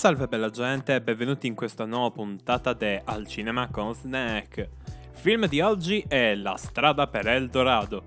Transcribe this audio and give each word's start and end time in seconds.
Salve 0.00 0.28
bella 0.28 0.48
gente 0.48 0.94
e 0.94 1.02
benvenuti 1.02 1.46
in 1.46 1.54
questa 1.54 1.84
nuova 1.84 2.10
puntata 2.10 2.72
di 2.72 2.98
Al 3.04 3.26
Cinema 3.26 3.68
con 3.68 3.92
Snack. 3.92 4.56
Il 4.56 4.68
film 5.12 5.46
di 5.46 5.60
oggi 5.60 6.02
è 6.08 6.34
La 6.36 6.56
strada 6.56 7.06
per 7.06 7.28
Eldorado. 7.28 8.02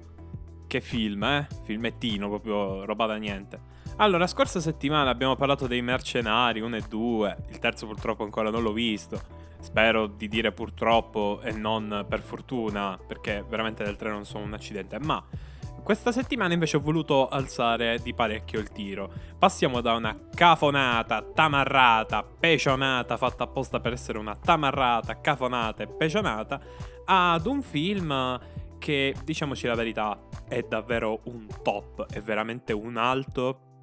Che 0.66 0.82
film, 0.82 1.22
eh? 1.22 1.48
Filmettino, 1.66 2.30
proprio 2.30 2.84
roba 2.86 3.06
da 3.06 3.18
niente. 3.18 3.62
Allora, 3.98 4.26
scorsa 4.26 4.60
settimana 4.60 5.12
abbiamo 5.12 5.36
parlato 5.36 5.68
dei 5.68 5.84
mercenari 5.84 6.62
1 6.62 6.78
e 6.78 6.84
2, 6.90 7.38
il 7.52 7.60
terzo 7.60 7.86
purtroppo 7.86 8.24
ancora 8.24 8.50
non 8.50 8.64
l'ho 8.64 8.74
visto. 8.74 9.22
Spero 9.60 10.08
di 10.08 10.28
dire 10.28 10.52
purtroppo 10.52 11.42
e 11.44 11.52
non 11.52 12.08
per 12.10 12.22
fortuna, 12.22 12.98
perché 13.06 13.46
veramente 13.48 13.84
del 13.84 13.98
3 13.98 14.10
non 14.10 14.26
sono 14.26 14.46
un 14.46 14.54
accidente, 14.54 14.98
ma 14.98 15.24
questa 15.84 16.12
settimana 16.12 16.54
invece 16.54 16.78
ho 16.78 16.80
voluto 16.80 17.28
alzare 17.28 18.00
di 18.02 18.14
parecchio 18.14 18.60
il 18.60 18.72
tiro. 18.72 19.12
Passiamo 19.38 19.82
da 19.82 19.94
una 19.94 20.18
cafonata, 20.34 21.22
tamarrata, 21.22 22.24
pecionata, 22.24 23.18
fatta 23.18 23.44
apposta 23.44 23.80
per 23.80 23.94
essere 23.94 24.18
una 24.18 24.36
tamarrata, 24.36 25.20
cafonata 25.20 25.84
e 25.84 25.88
pecionata, 25.88 26.60
ad 27.06 27.46
un 27.46 27.62
film 27.62 28.40
che, 28.80 29.14
diciamoci 29.24 29.68
la 29.68 29.76
verità, 29.76 30.18
è 30.48 30.62
davvero 30.62 31.22
un 31.26 31.48
top, 31.62 32.12
è 32.12 32.22
veramente 32.22 32.74
un 32.74 32.98
alto 32.98 33.82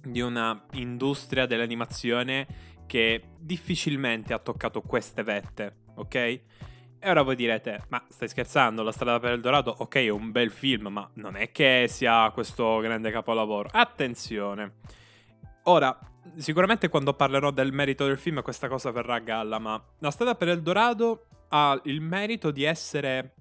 di 0.00 0.20
una 0.20 0.64
industria 0.72 1.46
dell'animazione 1.46 2.46
che 2.86 3.22
difficilmente 3.38 4.32
ha 4.32 4.38
toccato 4.38 4.80
queste 4.80 5.22
vette, 5.22 5.76
ok? 5.94 6.40
E 7.04 7.10
ora 7.10 7.22
voi 7.22 7.34
direte, 7.34 7.86
ma 7.88 8.00
stai 8.08 8.28
scherzando, 8.28 8.84
La 8.84 8.92
strada 8.92 9.18
per 9.18 9.32
il 9.32 9.40
Dorado, 9.40 9.74
ok, 9.76 9.96
è 9.96 10.08
un 10.08 10.30
bel 10.30 10.52
film, 10.52 10.86
ma 10.86 11.10
non 11.14 11.34
è 11.34 11.50
che 11.50 11.86
sia 11.88 12.30
questo 12.30 12.78
grande 12.78 13.10
capolavoro. 13.10 13.68
Attenzione. 13.72 14.74
Ora, 15.64 15.98
sicuramente 16.36 16.88
quando 16.88 17.14
parlerò 17.14 17.50
del 17.50 17.72
merito 17.72 18.06
del 18.06 18.18
film 18.18 18.40
questa 18.40 18.68
cosa 18.68 18.92
verrà 18.92 19.16
a 19.16 19.18
galla, 19.18 19.58
ma 19.58 19.84
La 19.98 20.12
strada 20.12 20.36
per 20.36 20.46
il 20.46 20.62
Dorado 20.62 21.26
ha 21.48 21.80
il 21.86 22.00
merito 22.00 22.52
di 22.52 22.62
essere 22.62 23.34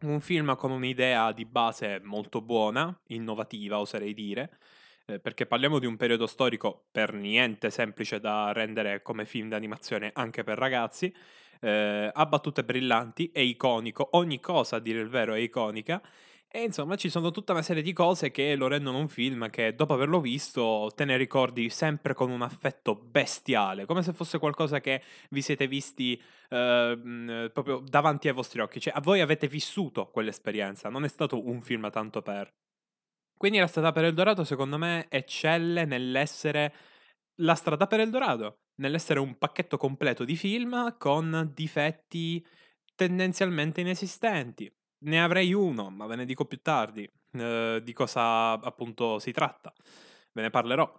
un 0.00 0.18
film 0.18 0.56
con 0.56 0.72
un'idea 0.72 1.30
di 1.30 1.44
base 1.44 2.00
molto 2.02 2.40
buona, 2.40 2.92
innovativa 3.10 3.78
oserei 3.78 4.12
dire, 4.12 4.58
eh, 5.06 5.20
perché 5.20 5.46
parliamo 5.46 5.78
di 5.78 5.86
un 5.86 5.96
periodo 5.96 6.26
storico 6.26 6.86
per 6.90 7.12
niente 7.12 7.70
semplice 7.70 8.18
da 8.18 8.50
rendere 8.52 9.02
come 9.02 9.24
film 9.24 9.48
d'animazione 9.48 10.10
anche 10.14 10.42
per 10.42 10.58
ragazzi, 10.58 11.14
eh, 11.60 12.10
ha 12.12 12.26
battute 12.26 12.64
brillanti, 12.64 13.30
è 13.32 13.40
iconico, 13.40 14.08
ogni 14.12 14.40
cosa 14.40 14.76
a 14.76 14.80
dire 14.80 15.00
il 15.00 15.08
vero 15.08 15.34
è 15.34 15.38
iconica. 15.38 16.02
E 16.50 16.62
insomma 16.62 16.96
ci 16.96 17.10
sono 17.10 17.30
tutta 17.30 17.52
una 17.52 17.60
serie 17.60 17.82
di 17.82 17.92
cose 17.92 18.30
che 18.30 18.54
lo 18.56 18.68
rendono 18.68 18.96
un 18.98 19.08
film 19.08 19.50
che 19.50 19.74
dopo 19.74 19.92
averlo 19.92 20.18
visto 20.18 20.90
te 20.96 21.04
ne 21.04 21.18
ricordi 21.18 21.68
sempre 21.68 22.14
con 22.14 22.30
un 22.30 22.40
affetto 22.40 22.94
bestiale, 22.94 23.84
come 23.84 24.02
se 24.02 24.14
fosse 24.14 24.38
qualcosa 24.38 24.80
che 24.80 25.02
vi 25.28 25.42
siete 25.42 25.66
visti 25.66 26.18
eh, 26.48 27.50
proprio 27.52 27.82
davanti 27.86 28.28
ai 28.28 28.34
vostri 28.34 28.60
occhi, 28.62 28.80
cioè 28.80 28.94
a 28.96 29.00
voi 29.00 29.20
avete 29.20 29.46
vissuto 29.46 30.06
quell'esperienza, 30.06 30.88
non 30.88 31.04
è 31.04 31.08
stato 31.08 31.46
un 31.46 31.60
film 31.60 31.90
tanto 31.90 32.22
per. 32.22 32.48
Quindi 33.36 33.58
la 33.58 33.66
strada 33.66 33.92
per 33.92 34.04
Eldorado 34.04 34.42
secondo 34.44 34.78
me 34.78 35.06
eccelle 35.10 35.84
nell'essere 35.84 36.74
la 37.40 37.54
strada 37.54 37.86
per 37.86 38.00
Eldorado 38.00 38.56
nell'essere 38.78 39.20
un 39.20 39.38
pacchetto 39.38 39.76
completo 39.76 40.24
di 40.24 40.36
film 40.36 40.96
con 40.98 41.50
difetti 41.54 42.44
tendenzialmente 42.94 43.80
inesistenti. 43.80 44.70
Ne 45.00 45.22
avrei 45.22 45.52
uno, 45.52 45.90
ma 45.90 46.06
ve 46.06 46.16
ne 46.16 46.24
dico 46.24 46.44
più 46.44 46.60
tardi 46.60 47.08
eh, 47.32 47.80
di 47.82 47.92
cosa 47.92 48.52
appunto 48.52 49.18
si 49.18 49.32
tratta. 49.32 49.72
Ve 50.32 50.42
ne 50.42 50.50
parlerò. 50.50 50.90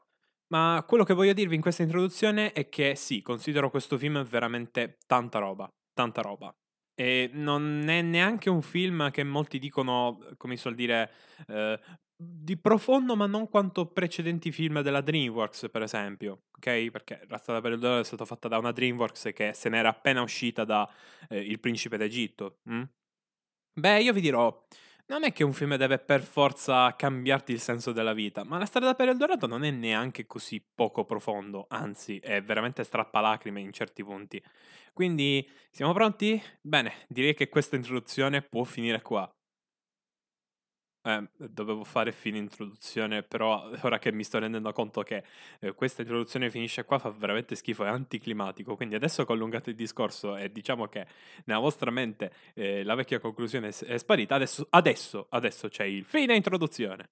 Ma 0.48 0.84
quello 0.88 1.04
che 1.04 1.14
voglio 1.14 1.34
dirvi 1.34 1.56
in 1.56 1.62
questa 1.62 1.84
introduzione 1.84 2.54
è 2.54 2.70
che 2.70 2.96
sì, 2.96 3.22
considero 3.22 3.70
questo 3.70 3.98
film 3.98 4.24
veramente 4.24 4.98
tanta 5.06 5.40
roba, 5.40 5.72
tanta 5.94 6.22
roba. 6.22 6.54
E 6.96 7.30
non 7.34 7.88
è 7.88 8.02
neanche 8.02 8.50
un 8.50 8.62
film 8.62 9.12
che 9.12 9.24
molti 9.24 9.60
dicono, 9.60 10.20
come 10.38 10.56
si 10.56 10.62
suol 10.62 10.76
dire, 10.76 11.12
eh, 11.48 11.80
di 12.22 12.58
profondo, 12.58 13.16
ma 13.16 13.28
non 13.28 13.48
quanto 13.48 13.86
precedenti 13.86 14.52
film 14.52 14.82
della 14.82 15.00
DreamWorks, 15.00 15.70
per 15.72 15.84
esempio, 15.84 16.44
ok? 16.58 16.90
Perché 16.92 17.22
La 17.30 17.38
strada 17.38 17.62
per 17.62 17.72
il 17.72 17.80
dollaro 17.80 18.02
è 18.02 18.04
stata 18.04 18.26
fatta 18.26 18.50
da 18.50 18.58
una 18.58 18.74
DreamWorks 18.74 19.30
che 19.34 19.54
se 19.54 19.70
n'era 19.70 19.88
appena 19.90 20.22
uscita 20.22 20.66
da 20.66 20.90
eh, 21.30 21.40
Il 21.40 21.60
principe 21.62 21.96
d'Egitto. 21.98 22.60
Hm? 22.70 22.84
Beh, 23.74 24.02
io 24.02 24.14
vi 24.14 24.22
dirò, 24.22 24.66
non 25.08 25.24
è 25.24 25.32
che 25.32 25.44
un 25.44 25.54
film 25.54 25.76
deve 25.78 26.00
per 26.00 26.22
forza 26.22 26.96
cambiarti 26.96 27.52
il 27.54 27.60
senso 27.62 27.92
della 27.94 28.14
vita, 28.14 28.44
ma 28.44 28.58
La 28.58 28.66
strada 28.66 28.96
per 28.96 29.10
il 29.10 29.18
dorato 29.18 29.48
non 29.48 29.64
è 29.64 29.72
neanche 29.72 30.26
così 30.28 30.62
poco 30.76 31.06
profondo, 31.06 31.66
anzi, 31.70 32.20
è 32.20 32.42
veramente 32.44 32.84
strappalacrime 32.84 33.62
in 33.62 33.72
certi 33.72 34.04
punti. 34.04 34.44
Quindi, 34.94 35.48
siamo 35.72 35.94
pronti? 35.94 36.42
Bene, 36.62 36.94
direi 37.08 37.34
che 37.36 37.50
questa 37.50 37.78
introduzione 37.78 38.42
può 38.42 38.64
finire 38.66 39.02
qua. 39.02 39.30
Eh, 41.10 41.28
dovevo 41.50 41.84
fare 41.84 42.12
fine 42.12 42.38
introduzione, 42.38 43.24
però 43.24 43.68
ora 43.82 43.98
che 43.98 44.12
mi 44.12 44.24
sto 44.24 44.38
rendendo 44.38 44.72
conto 44.72 45.02
che 45.02 45.24
eh, 45.60 45.74
questa 45.74 46.02
introduzione 46.02 46.52
finisce 46.52 46.86
qua 46.86 47.00
fa 47.00 47.10
veramente 47.10 47.56
schifo, 47.56 47.84
è 47.84 47.88
anticlimatico. 47.88 48.76
Quindi 48.76 48.96
adesso 48.96 49.26
che 49.26 49.32
ho 49.32 49.36
allungato 49.36 49.70
il 49.70 49.76
discorso 49.76 50.38
e 50.38 50.52
diciamo 50.52 50.88
che 50.88 51.08
nella 51.46 51.60
vostra 51.60 51.90
mente 51.90 52.32
eh, 52.54 52.84
la 52.84 52.94
vecchia 52.94 53.20
conclusione 53.20 53.70
è, 53.70 53.98
sparita, 53.98 54.36
adesso, 54.36 54.68
adesso, 54.70 55.26
adesso 55.30 55.68
c'è 55.68 55.86
il 55.86 56.06
fine 56.06 56.36
introduzione. 56.36 57.10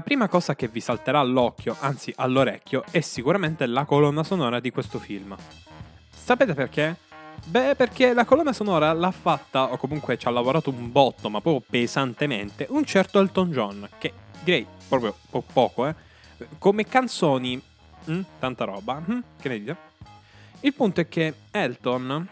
La 0.00 0.06
prima 0.06 0.28
cosa 0.28 0.54
che 0.54 0.66
vi 0.66 0.80
salterà 0.80 1.18
all'occhio, 1.18 1.76
anzi 1.78 2.10
all'orecchio, 2.16 2.84
è 2.90 3.00
sicuramente 3.00 3.66
la 3.66 3.84
colonna 3.84 4.24
sonora 4.24 4.58
di 4.58 4.70
questo 4.70 4.98
film. 4.98 5.36
Sapete 6.10 6.54
perché? 6.54 6.96
Beh, 7.44 7.74
perché 7.76 8.14
la 8.14 8.24
colonna 8.24 8.54
sonora 8.54 8.94
l'ha 8.94 9.10
fatta, 9.10 9.70
o 9.70 9.76
comunque 9.76 10.16
ci 10.16 10.26
ha 10.26 10.30
lavorato 10.30 10.70
un 10.70 10.90
botto, 10.90 11.28
ma 11.28 11.42
proprio 11.42 11.62
pesantemente, 11.68 12.66
un 12.70 12.86
certo 12.86 13.20
Elton 13.20 13.50
John, 13.50 13.88
che 13.98 14.14
direi 14.42 14.66
proprio 14.88 15.14
po- 15.28 15.44
poco, 15.52 15.86
eh. 15.86 15.94
Come 16.56 16.86
canzoni, 16.86 17.60
mm, 18.10 18.20
tanta 18.38 18.64
roba, 18.64 19.02
mm, 19.06 19.18
che 19.38 19.48
ne 19.50 19.58
dite? 19.58 19.76
Il 20.60 20.72
punto 20.72 21.02
è 21.02 21.08
che 21.08 21.34
Elton 21.50 22.26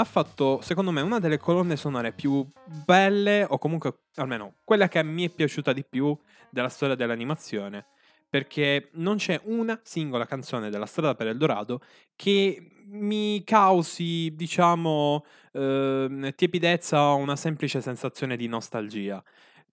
ha 0.00 0.04
fatto, 0.04 0.60
secondo 0.62 0.92
me, 0.92 1.00
una 1.00 1.18
delle 1.18 1.38
colonne 1.38 1.76
sonore 1.76 2.12
più 2.12 2.46
belle, 2.84 3.44
o 3.48 3.58
comunque 3.58 4.02
almeno 4.14 4.54
quella 4.62 4.86
che 4.86 5.02
mi 5.02 5.24
è 5.24 5.28
piaciuta 5.28 5.72
di 5.72 5.84
più 5.84 6.16
della 6.50 6.68
storia 6.68 6.94
dell'animazione. 6.94 7.86
Perché 8.30 8.90
non 8.94 9.16
c'è 9.16 9.40
una 9.44 9.80
singola 9.82 10.26
canzone 10.26 10.70
della 10.70 10.86
strada 10.86 11.14
per 11.14 11.28
Eldorado 11.28 11.80
che 12.14 12.70
mi 12.90 13.42
causi, 13.42 14.32
diciamo, 14.36 15.24
eh, 15.52 16.32
tiepidezza 16.36 17.02
o 17.02 17.16
una 17.16 17.36
semplice 17.36 17.80
sensazione 17.80 18.36
di 18.36 18.46
nostalgia. 18.46 19.22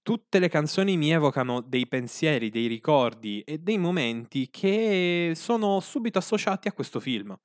Tutte 0.02 0.40
le 0.40 0.50
canzoni 0.50 0.98
mi 0.98 1.12
evocano 1.12 1.62
dei 1.62 1.88
pensieri, 1.88 2.50
dei 2.50 2.68
ricordi 2.68 3.42
e 3.42 3.60
dei 3.60 3.78
momenti 3.78 4.50
che 4.50 5.34
sono 5.36 5.80
subito 5.82 6.18
associati 6.18 6.68
a 6.68 6.74
questo 6.74 7.00
film. 7.00 7.38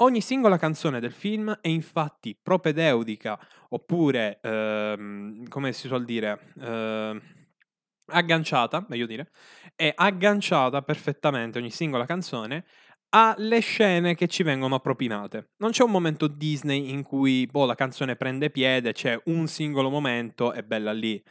Ogni 0.00 0.20
singola 0.20 0.58
canzone 0.58 1.00
del 1.00 1.12
film 1.12 1.58
è 1.62 1.68
infatti 1.68 2.38
propedeutica, 2.40 3.38
oppure, 3.70 4.38
ehm, 4.42 5.48
come 5.48 5.72
si 5.72 5.86
suol 5.86 6.04
dire, 6.04 6.52
eh, 6.60 7.20
agganciata, 8.08 8.84
meglio 8.88 9.06
dire, 9.06 9.30
è 9.74 9.90
agganciata 9.94 10.82
perfettamente 10.82 11.58
ogni 11.58 11.70
singola 11.70 12.04
canzone 12.04 12.66
alle 13.10 13.60
scene 13.60 14.14
che 14.14 14.28
ci 14.28 14.42
vengono 14.42 14.80
propinate. 14.80 15.52
Non 15.58 15.70
c'è 15.70 15.82
un 15.82 15.90
momento 15.92 16.26
Disney 16.26 16.90
in 16.90 17.02
cui 17.02 17.46
boh, 17.46 17.64
la 17.64 17.74
canzone 17.74 18.16
prende 18.16 18.50
piede, 18.50 18.92
c'è 18.92 19.18
un 19.26 19.46
singolo 19.46 19.88
momento 19.88 20.52
e 20.52 20.62
bella 20.62 20.92
lì. 20.92 21.22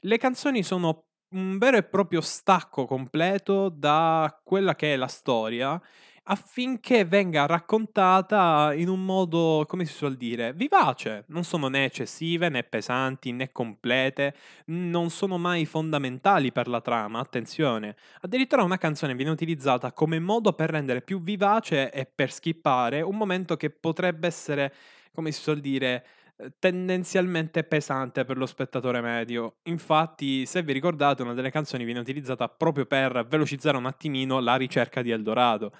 Le 0.00 0.16
canzoni 0.18 0.62
sono 0.62 1.06
un 1.34 1.58
vero 1.58 1.76
e 1.76 1.82
proprio 1.82 2.20
stacco 2.22 2.86
completo 2.86 3.68
da 3.68 4.40
quella 4.44 4.74
che 4.76 4.94
è 4.94 4.96
la 4.96 5.08
storia 5.08 5.80
affinché 6.26 7.04
venga 7.04 7.44
raccontata 7.46 8.72
in 8.74 8.88
un 8.88 9.04
modo, 9.04 9.64
come 9.66 9.84
si 9.84 9.92
suol 9.92 10.16
dire, 10.16 10.52
vivace. 10.54 11.24
Non 11.28 11.44
sono 11.44 11.68
né 11.68 11.84
eccessive, 11.84 12.48
né 12.48 12.62
pesanti, 12.62 13.32
né 13.32 13.52
complete, 13.52 14.34
non 14.66 15.10
sono 15.10 15.36
mai 15.36 15.66
fondamentali 15.66 16.50
per 16.52 16.68
la 16.68 16.80
trama, 16.80 17.18
attenzione. 17.18 17.96
Addirittura 18.22 18.62
una 18.62 18.78
canzone 18.78 19.14
viene 19.14 19.30
utilizzata 19.30 19.92
come 19.92 20.18
modo 20.18 20.52
per 20.54 20.70
rendere 20.70 21.02
più 21.02 21.20
vivace 21.20 21.90
e 21.90 22.06
per 22.06 22.32
skippare 22.32 23.02
un 23.02 23.16
momento 23.16 23.56
che 23.56 23.70
potrebbe 23.70 24.26
essere, 24.26 24.72
come 25.12 25.30
si 25.30 25.42
suol 25.42 25.60
dire, 25.60 26.06
eh, 26.36 26.52
tendenzialmente 26.58 27.64
pesante 27.64 28.24
per 28.24 28.38
lo 28.38 28.46
spettatore 28.46 29.00
medio. 29.02 29.56
Infatti, 29.64 30.46
se 30.46 30.62
vi 30.62 30.72
ricordate, 30.72 31.22
una 31.22 31.34
delle 31.34 31.50
canzoni 31.50 31.84
viene 31.84 32.00
utilizzata 32.00 32.48
proprio 32.48 32.86
per 32.86 33.26
velocizzare 33.28 33.76
un 33.76 33.86
attimino 33.86 34.40
la 34.40 34.56
ricerca 34.56 35.02
di 35.02 35.10
Eldorado. 35.10 35.72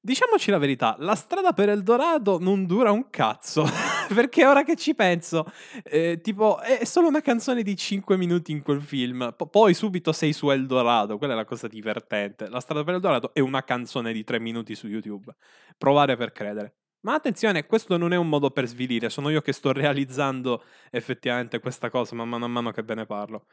Diciamoci 0.00 0.50
la 0.52 0.58
verità, 0.58 0.94
la 1.00 1.16
strada 1.16 1.52
per 1.52 1.68
Eldorado 1.70 2.38
non 2.38 2.66
dura 2.66 2.92
un 2.92 3.10
cazzo, 3.10 3.64
perché 4.14 4.46
ora 4.46 4.62
che 4.62 4.76
ci 4.76 4.94
penso, 4.94 5.44
eh, 5.82 6.20
tipo, 6.22 6.60
è 6.60 6.84
solo 6.84 7.08
una 7.08 7.20
canzone 7.20 7.62
di 7.62 7.76
5 7.76 8.16
minuti 8.16 8.52
in 8.52 8.62
quel 8.62 8.80
film, 8.80 9.34
P- 9.36 9.48
poi 9.48 9.74
subito 9.74 10.12
sei 10.12 10.32
su 10.32 10.50
Eldorado, 10.50 11.18
quella 11.18 11.32
è 11.32 11.36
la 11.36 11.44
cosa 11.44 11.66
divertente. 11.66 12.48
La 12.48 12.60
strada 12.60 12.84
per 12.84 12.94
Eldorado 12.94 13.34
è 13.34 13.40
una 13.40 13.64
canzone 13.64 14.12
di 14.12 14.22
3 14.22 14.38
minuti 14.38 14.76
su 14.76 14.86
YouTube. 14.86 15.34
Provare 15.76 16.16
per 16.16 16.30
credere. 16.30 16.74
Ma 17.00 17.14
attenzione, 17.14 17.66
questo 17.66 17.96
non 17.96 18.12
è 18.12 18.16
un 18.16 18.28
modo 18.28 18.50
per 18.50 18.66
svilire, 18.66 19.08
sono 19.08 19.30
io 19.30 19.40
che 19.40 19.52
sto 19.52 19.72
realizzando 19.72 20.64
effettivamente 20.90 21.60
questa 21.60 21.90
cosa 21.90 22.14
man 22.14 22.28
mano 22.28 22.44
a 22.44 22.48
mano 22.48 22.70
che 22.70 22.82
ve 22.82 22.94
ne 22.94 23.06
parlo. 23.06 23.46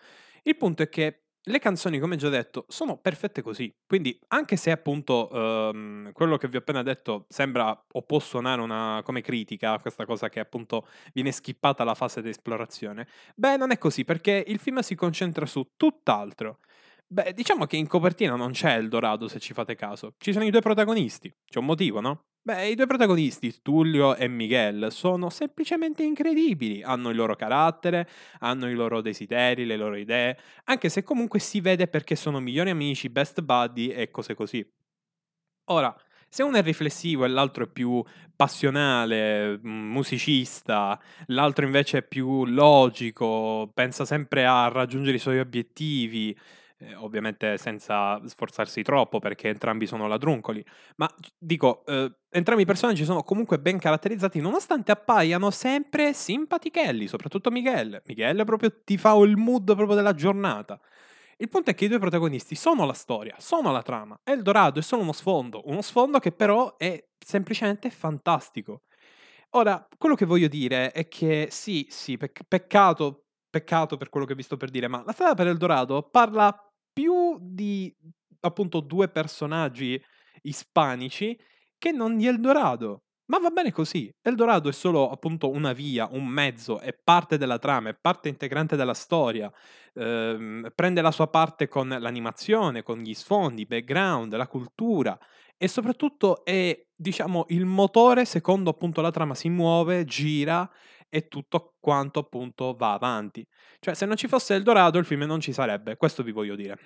Il 0.44 0.58
punto 0.58 0.84
è 0.84 0.90
che 0.90 1.25
le 1.48 1.60
canzoni, 1.60 2.00
come 2.00 2.16
già 2.16 2.30
detto, 2.30 2.66
sono 2.68 2.98
perfette 2.98 3.42
così. 3.42 3.74
Quindi, 3.86 4.18
anche 4.30 4.56
se 4.56 4.72
appunto 4.72 5.30
ehm, 5.32 6.12
quello 6.12 6.38
che 6.38 6.48
vi 6.48 6.56
ho 6.56 6.60
appena 6.60 6.82
detto 6.84 7.26
sembra 7.30 7.86
o 7.92 8.02
può 8.02 8.20
suonare 8.20 8.62
una, 8.62 9.02
come 9.04 9.22
critica, 9.22 9.78
questa 9.80 10.06
cosa 10.06 10.30
che 10.30 10.40
appunto 10.40 10.88
viene 11.14 11.32
skippata 11.32 11.84
la 11.84 11.96
fase 11.96 12.22
di 12.22 12.30
esplorazione, 12.30 13.08
beh, 13.36 13.58
non 13.58 13.72
è 13.72 13.78
così 13.78 14.04
perché 14.04 14.44
il 14.48 14.60
film 14.60 14.80
si 14.80 14.96
concentra 14.96 15.46
su 15.46 15.72
tutt'altro. 15.78 16.60
Beh, 17.08 17.34
diciamo 17.34 17.66
che 17.66 17.78
in 17.78 17.88
copertina 17.88 18.36
non 18.36 18.52
c'è 18.52 18.76
il 18.78 18.90
Dorado, 18.90 19.28
se 19.28 19.40
ci 19.40 19.54
fate 19.54 19.76
caso. 19.76 20.16
Ci 20.18 20.34
sono 20.34 20.46
i 20.46 20.50
due 20.50 20.62
protagonisti. 20.62 21.32
C'è 21.46 21.60
un 21.60 21.66
motivo, 21.66 22.00
no? 22.02 22.24
Beh, 22.48 22.68
i 22.70 22.76
due 22.76 22.86
protagonisti, 22.86 23.52
Tullio 23.64 24.16
e 24.16 24.28
Miguel, 24.28 24.92
sono 24.92 25.32
semplicemente 25.32 26.04
incredibili. 26.04 26.84
Hanno 26.84 27.10
il 27.10 27.16
loro 27.16 27.36
carattere, 27.36 28.08
hanno 28.42 28.70
i 28.70 28.76
loro 28.76 29.02
desideri, 29.02 29.66
le 29.66 29.76
loro 29.76 29.96
idee, 29.96 30.38
anche 30.66 30.90
se 30.90 31.02
comunque 31.02 31.40
si 31.40 31.60
vede 31.60 31.88
perché 31.88 32.16
sono 32.16 32.40
migliori 32.40 32.70
amici, 32.70 33.10
best 33.10 33.42
buddy 33.42 33.88
e 33.88 34.12
cose 34.12 34.36
così. 34.36 34.64
Ora, 35.70 35.96
se 36.30 36.44
uno 36.44 36.58
è 36.58 36.62
riflessivo 36.62 37.26
e 37.26 37.28
l'altro 37.28 37.64
è 37.64 37.68
più 37.68 38.04
passionale, 38.36 39.58
mm, 39.58 39.92
musicista, 39.92 41.00
l'altro 41.28 41.66
invece 41.66 42.00
è 42.00 42.04
più 42.08 42.46
logico, 42.46 43.72
pensa 43.74 44.06
sempre 44.06 44.46
a 44.46 44.68
raggiungere 44.68 45.16
i 45.18 45.20
suoi 45.20 45.40
obiettivi, 45.40 46.38
eh, 46.78 46.96
ovviamente 46.96 47.58
senza 47.58 48.20
sforzarsi 48.26 48.82
troppo 48.82 49.20
perché 49.20 49.50
entrambi 49.50 49.88
sono 49.88 50.08
ladruncoli, 50.08 50.64
ma 50.98 51.10
dico, 51.38 51.86
eh, 51.86 52.12
entrambi 52.30 52.64
i 52.64 52.66
personaggi 52.66 53.06
sono 53.06 53.24
comunque 53.24 53.60
ben 53.60 53.80
caratterizzati 53.80 54.40
nonostante 54.40 54.92
appaiano 54.92 55.52
sempre 55.52 56.14
simpatichelli, 56.14 57.08
soprattutto 57.08 57.52
Miguel. 57.52 58.02
Miguel 58.06 58.44
proprio 58.46 58.72
ti 58.84 58.98
fa 58.98 59.16
il 59.18 59.38
mood 59.38 59.74
proprio 59.76 59.96
della 59.96 60.14
giornata. 60.14 60.80
Il 61.38 61.50
punto 61.50 61.70
è 61.70 61.76
che 61.76 61.86
i 61.86 61.88
due 61.90 62.00
protagonisti 62.00 62.56
sono 62.56 62.86
la 62.86 62.94
storia, 62.94 63.36
sono 63.40 63.72
la 63.72 63.82
trama. 63.82 64.18
Eldorado 64.24 64.80
è 64.80 64.82
solo 64.82 65.02
uno 65.02 65.12
sfondo, 65.12 65.64
uno 65.66 65.82
sfondo 65.82 66.20
che 66.20 66.32
però 66.32 66.78
è 66.78 67.04
semplicemente 67.20 67.90
fantastico. 67.90 68.84
Ora, 69.52 69.86
quello 69.98 70.16
che 70.16 70.26
voglio 70.26 70.48
dire 70.48 70.92
è 70.92 71.08
che 71.08 71.48
sì, 71.50 71.88
sì, 71.90 72.18
pec- 72.18 72.44
peccato, 72.48 73.25
peccato 73.56 73.96
per 73.96 74.10
quello 74.10 74.26
che 74.26 74.36
vi 74.36 74.44
sto 74.44 74.58
per 74.58 74.70
dire, 74.70 74.88
ma 74.90 75.02
la 75.06 75.14
strada 75.14 75.34
per 75.34 75.48
Eldorado 75.48 76.04
parla 76.10 76.54
più 76.92 77.38
di 77.40 77.94
appunto 78.42 78.82
due 78.82 79.08
personaggi 79.08 80.02
ispanici 80.42 81.38
che 81.78 81.92
non 81.92 82.18
di 82.18 82.28
Eldorado. 82.28 83.04
Ma 83.28 83.40
va 83.40 83.50
bene 83.50 83.72
così. 83.72 84.12
Eldorado 84.22 84.70
è 84.70 84.72
solo 84.74 85.10
appunto 85.10 85.50
una 85.50 85.74
via, 85.74 86.08
un 86.12 86.28
mezzo, 86.28 86.80
è 86.80 86.94
parte 86.94 87.38
della 87.38 87.58
trama, 87.58 87.90
è 87.90 87.98
parte 88.00 88.30
integrante 88.30 88.76
della 88.76 88.94
storia. 88.94 89.52
Ehm, 89.96 90.72
prende 90.76 91.02
la 91.02 91.12
sua 91.12 91.28
parte 91.28 91.68
con 91.68 91.88
l'animazione, 91.88 92.84
con 92.84 93.00
gli 93.00 93.14
sfondi, 93.16 93.62
i 93.62 93.66
background, 93.66 94.36
la 94.36 94.48
cultura 94.48 95.18
e 95.58 95.68
soprattutto 95.68 96.44
è, 96.44 96.78
diciamo, 96.96 97.46
il 97.50 97.66
motore 97.66 98.26
secondo 98.26 98.70
appunto 98.70 99.02
la 99.02 99.12
trama 99.12 99.34
si 99.36 99.50
muove, 99.50 100.04
gira 100.06 100.70
e 101.10 101.28
tutto 101.28 101.76
quanto 101.80 102.20
appunto 102.20 102.74
va 102.74 102.94
avanti. 102.94 103.46
Cioè, 103.80 103.94
se 103.94 104.06
non 104.06 104.16
ci 104.16 104.28
fosse 104.28 104.56
Eldorado, 104.56 104.98
il 104.98 105.06
film 105.06 105.24
non 105.24 105.40
ci 105.40 105.54
sarebbe, 105.54 105.98
questo 105.98 106.24
vi 106.24 106.32
voglio 106.32 106.56
dire. 106.56 106.78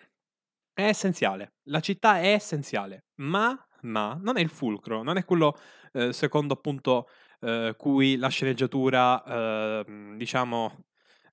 È 0.74 0.84
essenziale, 0.84 1.56
la 1.64 1.80
città 1.82 2.20
è 2.20 2.34
essenziale, 2.34 3.06
ma, 3.16 3.56
ma 3.82 4.18
non 4.22 4.38
è 4.38 4.42
il 4.42 4.50
fulcro, 4.50 5.04
non 5.04 5.18
è 5.18 5.26
quello 5.26 5.58
eh, 5.92 6.14
secondo 6.14 6.54
appunto 6.54 7.10
eh, 7.42 7.74
cui 7.78 8.16
la 8.18 8.30
sceneggiatura, 8.30 9.24
eh, 9.24 10.14
diciamo, 10.16 10.86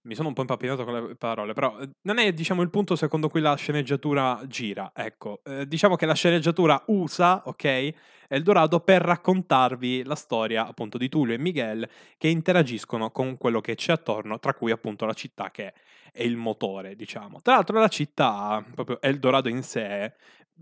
mi 0.06 0.14
sono 0.14 0.28
un 0.28 0.34
po' 0.34 0.40
impappinato 0.40 0.84
con 0.84 0.94
le 0.94 1.14
parole, 1.16 1.52
però 1.52 1.78
eh, 1.78 1.88
non 2.02 2.18
è 2.18 2.32
diciamo 2.32 2.62
il 2.62 2.70
punto 2.70 2.96
secondo 2.96 3.28
cui 3.28 3.40
la 3.40 3.54
sceneggiatura 3.56 4.40
gira, 4.46 4.92
ecco, 4.94 5.40
eh, 5.44 5.66
diciamo 5.66 5.96
che 5.96 6.06
la 6.06 6.14
sceneggiatura 6.14 6.82
usa, 6.86 7.42
ok, 7.44 7.92
Eldorado 8.28 8.80
per 8.80 9.02
raccontarvi 9.02 10.04
la 10.04 10.14
storia 10.14 10.66
appunto 10.66 10.98
di 10.98 11.08
Tullio 11.08 11.34
e 11.34 11.38
Miguel 11.38 11.88
che 12.16 12.28
interagiscono 12.28 13.10
con 13.10 13.36
quello 13.36 13.60
che 13.60 13.74
c'è 13.74 13.92
attorno, 13.92 14.38
tra 14.38 14.54
cui 14.54 14.70
appunto 14.70 15.06
la 15.06 15.12
città 15.12 15.50
che 15.50 15.72
è 16.12 16.22
il 16.22 16.36
motore, 16.36 16.96
diciamo. 16.96 17.40
Tra 17.42 17.54
l'altro 17.54 17.78
la 17.78 17.88
città, 17.88 18.64
proprio 18.74 19.00
Eldorado 19.00 19.48
in 19.48 19.62
sé, 19.62 20.14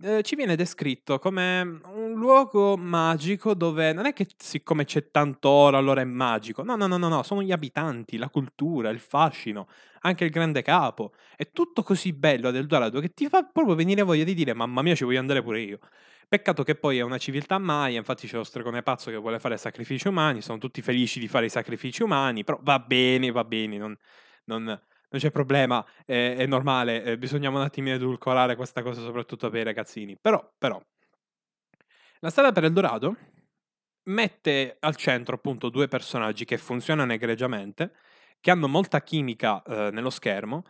eh, 0.03 0.23
ci 0.23 0.35
viene 0.35 0.57
descritto 0.57 1.19
come 1.19 1.61
un 1.61 2.15
luogo 2.15 2.77
magico 2.77 3.55
dove 3.55 3.93
non 3.93 4.07
è 4.07 4.13
che 4.13 4.27
siccome 4.37 4.85
c'è 4.85 5.11
tanto 5.11 5.49
oro 5.49 5.77
allora 5.77 6.01
è 6.01 6.05
magico, 6.05 6.63
no, 6.63 6.77
no, 6.77 6.87
no, 6.87 6.97
no, 6.97 7.09
no, 7.09 7.23
sono 7.23 7.43
gli 7.43 7.53
abitanti, 7.53 8.17
la 8.17 8.29
cultura, 8.29 8.91
il 8.91 8.99
fascino, 8.99 9.69
anche 10.01 10.25
il 10.25 10.31
grande 10.31 10.63
capo, 10.63 11.13
è 11.37 11.51
tutto 11.53 11.83
così 11.83 12.13
bello 12.13 12.49
ad 12.49 12.57
Eldorado 12.57 13.01
che 13.01 13.15
ti 13.15 13.29
fa 13.29 13.45
proprio 13.45 13.75
venire 13.75 14.03
voglia 14.03 14.25
di 14.25 14.35
dire 14.35 14.53
mamma 14.53 14.83
mia 14.83 14.95
ci 14.95 15.05
voglio 15.05 15.21
andare 15.21 15.43
pure 15.43 15.61
io. 15.61 15.79
Peccato 16.27 16.65
che 16.65 16.75
poi 16.75 16.99
è 16.99 17.03
una 17.03 17.19
civiltà 17.19 17.59
maya, 17.59 17.99
infatti 17.99 18.27
c'è 18.27 18.37
lo 18.37 18.45
stregone 18.45 18.83
pazzo 18.83 19.11
che 19.11 19.17
vuole 19.17 19.39
fare 19.39 19.57
sacrifici 19.57 20.09
umani, 20.09 20.41
sono 20.41 20.59
tutti 20.59 20.83
felici 20.83 21.21
di 21.21 21.29
fare 21.29 21.47
i 21.47 21.51
sacrifici 21.51 22.03
umani, 22.03 22.43
però 22.43 22.59
va 22.63 22.79
bene, 22.81 23.31
va 23.31 23.45
bene, 23.45 23.77
non, 23.77 23.97
non, 24.47 24.81
non 25.15 25.23
c'è 25.23 25.31
problema, 25.31 25.85
è, 26.05 26.35
è 26.39 26.47
normale, 26.47 27.05
eh, 27.05 27.19
bisogna 27.19 27.49
un 27.49 27.57
attimino 27.57 27.95
edulcorare 27.95 28.57
questa 28.57 28.83
cosa 28.83 29.01
soprattutto 29.01 29.49
per 29.49 29.61
i 29.61 29.65
ragazzini. 29.65 30.19
Però, 30.21 30.53
però, 30.59 30.81
la 32.19 32.31
strada 32.31 32.51
per 32.51 32.65
Eldorado 32.65 33.17
mette 34.09 34.77
al 34.81 34.97
centro 34.97 35.37
appunto 35.37 35.69
due 35.69 35.87
personaggi 35.87 36.45
che 36.45 36.59
funzionano 36.59 37.13
egregiamente, 37.13 37.93
che 38.41 38.51
hanno 38.51 38.67
molta 38.67 39.03
chimica 39.03 39.63
eh, 39.63 39.91
nello 39.93 40.11
schermo, 40.11 40.65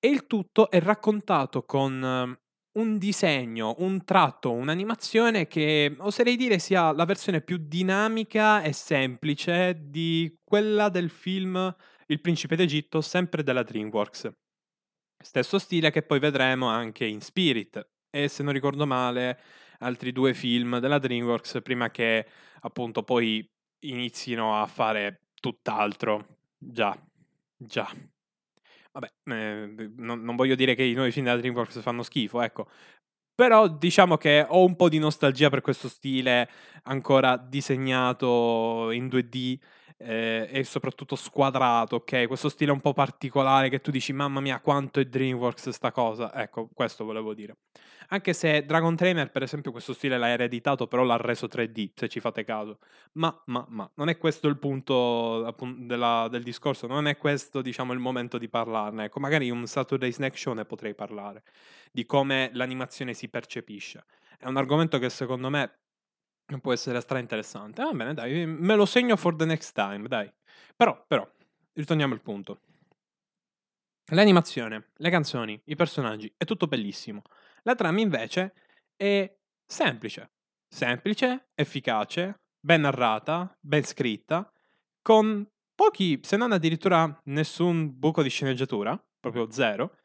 e 0.00 0.08
il 0.08 0.26
tutto 0.26 0.68
è 0.68 0.80
raccontato 0.80 1.64
con 1.64 2.36
un 2.72 2.98
disegno, 2.98 3.76
un 3.78 4.04
tratto, 4.04 4.52
un'animazione 4.52 5.46
che 5.46 5.94
oserei 5.98 6.36
dire 6.36 6.58
sia 6.58 6.92
la 6.92 7.04
versione 7.04 7.40
più 7.40 7.56
dinamica 7.58 8.62
e 8.62 8.72
semplice 8.72 9.78
di 9.88 10.38
quella 10.44 10.88
del 10.90 11.08
film 11.08 11.74
Il 12.08 12.20
principe 12.20 12.54
d'Egitto, 12.54 13.00
sempre 13.00 13.42
della 13.42 13.64
DreamWorks. 13.64 14.32
Stesso 15.18 15.58
stile 15.58 15.90
che 15.90 16.02
poi 16.02 16.18
vedremo 16.20 16.68
anche 16.68 17.04
in 17.04 17.20
Spirit 17.20 17.84
e 18.10 18.28
se 18.28 18.42
non 18.42 18.52
ricordo 18.52 18.86
male 18.86 19.40
altri 19.78 20.12
due 20.12 20.32
film 20.32 20.78
della 20.78 20.98
DreamWorks 20.98 21.60
prima 21.62 21.90
che 21.90 22.26
appunto 22.60 23.02
poi 23.02 23.46
inizino 23.80 24.60
a 24.60 24.66
fare 24.66 25.22
tutt'altro. 25.40 26.38
Già, 26.56 26.96
già. 27.56 27.90
Vabbè, 28.92 29.12
eh, 29.24 29.90
non, 29.96 30.22
non, 30.22 30.36
voglio 30.36 30.54
dire 30.54 30.74
che 30.74 30.84
i 30.84 30.94
nuovi 30.94 31.10
film 31.10 31.26
della 31.26 31.38
DreamWorks 31.38 31.80
fanno 31.80 32.02
schifo, 32.02 32.40
ecco. 32.40 32.68
Però 33.34 33.68
diciamo 33.68 34.16
che 34.16 34.46
ho 34.48 34.64
un 34.64 34.76
po' 34.76 34.88
di 34.88 34.98
nostalgia 34.98 35.50
per 35.50 35.60
questo 35.60 35.88
stile 35.88 36.48
ancora 36.84 37.36
disegnato 37.36 38.90
in 38.92 39.08
2D 39.08 39.58
eh, 39.98 40.48
e 40.50 40.64
soprattutto 40.64 41.16
squadrato, 41.16 41.96
ok? 41.96 42.26
Questo 42.26 42.48
stile 42.48 42.70
un 42.70 42.80
po' 42.80 42.92
particolare 42.92 43.68
che 43.68 43.80
tu 43.80 43.90
dici, 43.90 44.12
mamma 44.12 44.40
mia, 44.40 44.60
quanto 44.60 45.00
è 45.00 45.04
DreamWorks 45.04 45.70
sta 45.70 45.90
cosa. 45.90 46.34
Ecco, 46.34 46.68
questo 46.72 47.04
volevo 47.04 47.34
dire. 47.34 47.56
Anche 48.08 48.34
se 48.34 48.64
Dragon 48.64 48.94
Trainer, 48.94 49.30
per 49.30 49.42
esempio, 49.42 49.72
questo 49.72 49.92
stile 49.92 50.18
l'ha 50.18 50.28
ereditato, 50.28 50.86
però 50.86 51.02
l'ha 51.02 51.16
reso 51.16 51.46
3D, 51.46 51.90
se 51.94 52.08
ci 52.08 52.20
fate 52.20 52.44
caso. 52.44 52.78
Ma, 53.12 53.42
ma, 53.46 53.64
ma, 53.68 53.90
non 53.94 54.08
è 54.08 54.16
questo 54.16 54.46
il 54.48 54.58
punto 54.58 55.54
della, 55.78 56.28
del 56.30 56.42
discorso, 56.42 56.86
non 56.86 57.08
è 57.08 57.16
questo, 57.16 57.62
diciamo, 57.62 57.92
il 57.92 57.98
momento 57.98 58.38
di 58.38 58.48
parlarne. 58.48 59.04
Ecco, 59.04 59.18
magari 59.18 59.50
un 59.50 59.66
Saturday 59.66 60.12
Snack 60.12 60.38
Show 60.38 60.52
ne 60.54 60.64
potrei 60.64 60.94
parlare, 60.94 61.42
di 61.90 62.06
come 62.06 62.50
l'animazione 62.52 63.14
si 63.14 63.28
percepisce. 63.28 64.04
È 64.38 64.46
un 64.46 64.56
argomento 64.56 64.98
che 64.98 65.08
secondo 65.08 65.48
me 65.48 65.78
può 66.60 66.72
essere 66.72 67.00
stra 67.00 67.18
interessante. 67.18 67.82
Va 67.82 67.92
bene, 67.92 68.14
dai, 68.14 68.46
me 68.46 68.74
lo 68.74 68.86
segno 68.86 69.16
for 69.16 69.34
the 69.36 69.44
next 69.44 69.74
time, 69.74 70.06
dai. 70.08 70.30
Però, 70.74 71.04
però, 71.06 71.28
ritorniamo 71.72 72.14
al 72.14 72.20
punto. 72.20 72.60
L'animazione, 74.10 74.90
le 74.96 75.10
canzoni, 75.10 75.60
i 75.64 75.74
personaggi, 75.74 76.32
è 76.36 76.44
tutto 76.44 76.66
bellissimo. 76.66 77.22
La 77.62 77.74
trama 77.74 78.00
invece 78.00 78.54
è 78.94 79.36
semplice, 79.66 80.30
semplice, 80.68 81.46
efficace, 81.54 82.42
ben 82.60 82.82
narrata, 82.82 83.56
ben 83.60 83.82
scritta, 83.82 84.50
con 85.02 85.44
pochi, 85.74 86.20
se 86.22 86.36
non 86.36 86.52
addirittura 86.52 87.20
nessun 87.24 87.98
buco 87.98 88.22
di 88.22 88.28
sceneggiatura, 88.28 89.00
proprio 89.18 89.50
zero, 89.50 89.96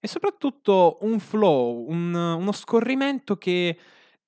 e 0.00 0.08
soprattutto 0.08 0.98
un 1.02 1.20
flow, 1.20 1.84
un, 1.88 2.14
uno 2.14 2.52
scorrimento 2.52 3.36
che 3.36 3.78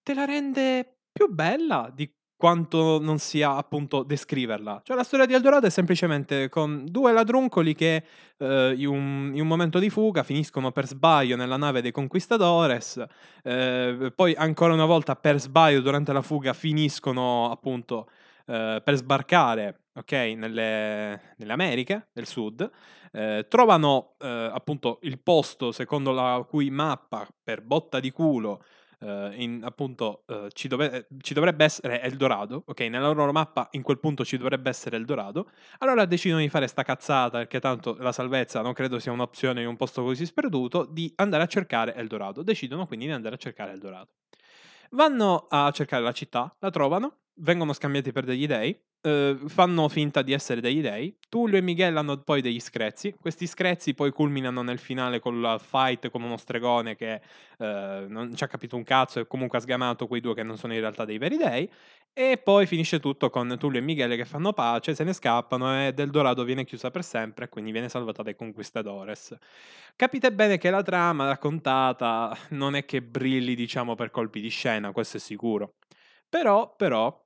te 0.03 0.13
la 0.13 0.27
rende 0.27 0.99
più 1.13 1.33
bella 1.33 1.91
di 1.95 2.11
quanto 2.43 3.01
non 3.01 3.19
sia 3.19 3.55
appunto 3.55 4.03
descriverla. 4.03 4.81
Cioè 4.83 4.97
la 4.97 5.05
storia 5.05 5.27
di 5.27 5.33
Eldorado 5.33 5.69
è 5.69 5.71
semplicemente 5.71 6.49
con 6.49 6.85
due 6.89 7.13
ladruncoli 7.13 7.73
che 7.73 8.03
eh, 8.37 8.75
in, 8.77 8.89
un, 8.89 9.31
in, 9.33 9.41
un, 9.41 9.47
momento 9.47 9.79
di 9.79 9.89
fuga 9.91 10.25
finiscono 10.25 10.73
per 10.73 10.89
sbaglio 10.89 11.37
nella 11.37 11.57
nave 11.57 11.83
dei 11.83 11.93
Conquistadores, 11.93 13.01
eh, 13.45 14.13
poi 14.13 14.35
ancora 14.35 14.73
una 14.73 14.87
volta 14.87 15.15
per 15.15 15.39
sbaglio 15.39 15.81
durante 15.83 16.13
la 16.13 16.21
fuga 16.21 16.53
finiscono 16.53 17.49
appunto 17.49 18.09
eh, 18.47 18.83
per 18.83 18.97
sbarcare 18.97 19.83
ok, 19.95 20.13
nelle, 20.13 21.35
nelle 21.37 21.53
Americhe 21.53 22.09
del 22.13 22.27
Sud, 22.27 22.69
eh, 23.13 23.47
trovano 23.49 24.15
eh, 24.19 24.51
appunto 24.53 24.99
il 25.03 25.21
posto 25.21 25.71
secondo 25.71 26.11
la 26.11 26.45
cui 26.49 26.71
mappa 26.71 27.25
per 27.45 27.63
botta 27.63 28.01
di 28.01 28.11
culo 28.11 28.63
Uh, 29.03 29.33
in, 29.33 29.63
appunto 29.65 30.23
uh, 30.29 30.47
ci, 30.53 30.69
dove, 30.69 31.09
ci, 31.23 31.35
dovrebbe 31.35 31.65
essere 31.65 32.01
Eldorado, 32.03 32.63
ok? 32.67 32.83
Nella 32.83 33.11
loro 33.11 33.33
mappa 33.33 33.67
in 33.73 33.83
quel 33.83 33.99
punto 33.99 34.25
ci 34.25 34.37
dovrebbe 34.37 34.69
essere 34.69 34.95
Eldorado. 34.95 35.51
Allora 35.79 36.05
decidono 36.05 36.41
di 36.41 36.49
fare 36.49 36.69
sta 36.69 36.85
cazzata, 36.85 37.39
perché 37.39 37.59
tanto 37.59 37.97
la 37.99 38.13
salvezza 38.13 38.61
non 38.61 38.75
credo 38.75 39.01
sia 39.01 39.11
un'opzione 39.11 39.63
in 39.63 39.67
un 39.67 39.77
posto 39.77 40.05
così 40.05 40.25
sperduto, 40.25 40.85
di 40.85 41.13
andare 41.17 41.43
a 41.43 41.47
cercare 41.47 41.97
Eldorado. 41.97 42.45
Decidono 42.45 42.87
quindi 42.87 43.07
di 43.07 43.13
andare 43.13 43.35
a 43.35 43.39
cercare 43.39 43.73
Eldorado. 43.73 44.11
Vanno 44.91 45.47
a 45.49 45.71
cercare 45.73 46.03
la 46.05 46.13
città, 46.13 46.55
la 46.61 46.71
trovano, 46.71 47.22
vengono 47.37 47.73
scambiati 47.73 48.13
per 48.13 48.25
degli 48.25 48.47
dei, 48.47 48.79
eh, 49.05 49.37
fanno 49.47 49.89
finta 49.89 50.23
di 50.23 50.33
essere 50.33 50.61
degli 50.61 50.81
dei. 50.81 51.17
Tullio 51.29 51.59
e 51.59 51.61
Miguel 51.61 51.97
hanno 51.97 52.19
poi 52.23 52.41
degli 52.41 52.61
screzi. 52.61 53.15
Questi 53.21 53.47
screzi 53.47 53.95
poi 53.95 54.13
culminano 54.13 54.63
nel 54.63 54.79
finale 54.79 55.19
con 55.19 55.41
la 55.41 55.59
fight 55.59 56.11
con 56.11 56.23
uno 56.23 56.37
stregone 56.37 56.95
che 56.95 57.21
eh, 57.59 58.05
non 58.09 58.35
ci 58.35 58.45
ha 58.45 58.47
capito 58.47 58.77
un 58.77 58.85
cazzo 58.85 59.21
e 59.21 59.27
comunque 59.27 59.59
ha 59.59 59.61
sgamato 59.61 60.07
quei 60.07 60.21
due 60.21 60.35
che 60.35 60.43
non 60.43 60.57
sono 60.57 60.73
in 60.75 60.81
realtà 60.81 61.05
dei 61.05 61.19
veri 61.19 61.37
dei. 61.37 61.69
E 62.15 62.39
poi 62.43 62.67
finisce 62.67 63.01
tutto 63.01 63.31
con 63.31 63.57
Tullio 63.59 63.81
e 63.81 63.83
Miguel 63.83 64.17
che 64.17 64.27
fanno 64.27 64.53
pace, 64.53 64.95
se 64.95 65.03
ne 65.03 65.15
scappano 65.15 65.87
e 65.87 65.93
Del 65.95 66.11
Dorado 66.11 66.45
viene 66.45 66.65
chiusa 66.65 66.91
per 66.91 67.03
sempre 67.03 67.49
quindi 67.49 67.73
viene 67.73 67.89
salvata 67.89 68.23
dai 68.23 68.37
conquistadores. 68.37 69.35
Capite 69.97 70.33
bene 70.33 70.59
che 70.59 70.71
la 70.71 70.83
trama 70.83 71.27
raccontata 71.27 72.37
non 72.51 72.75
è 72.77 72.85
che 72.85 73.03
brilli, 73.03 73.55
diciamo, 73.55 73.95
per 73.95 74.11
colpi 74.11 74.41
di 74.41 74.49
scena, 74.49 74.93
questo 74.93 75.17
è 75.17 75.21
sicuro. 75.21 75.75
Però, 76.29 76.75
però, 76.77 77.22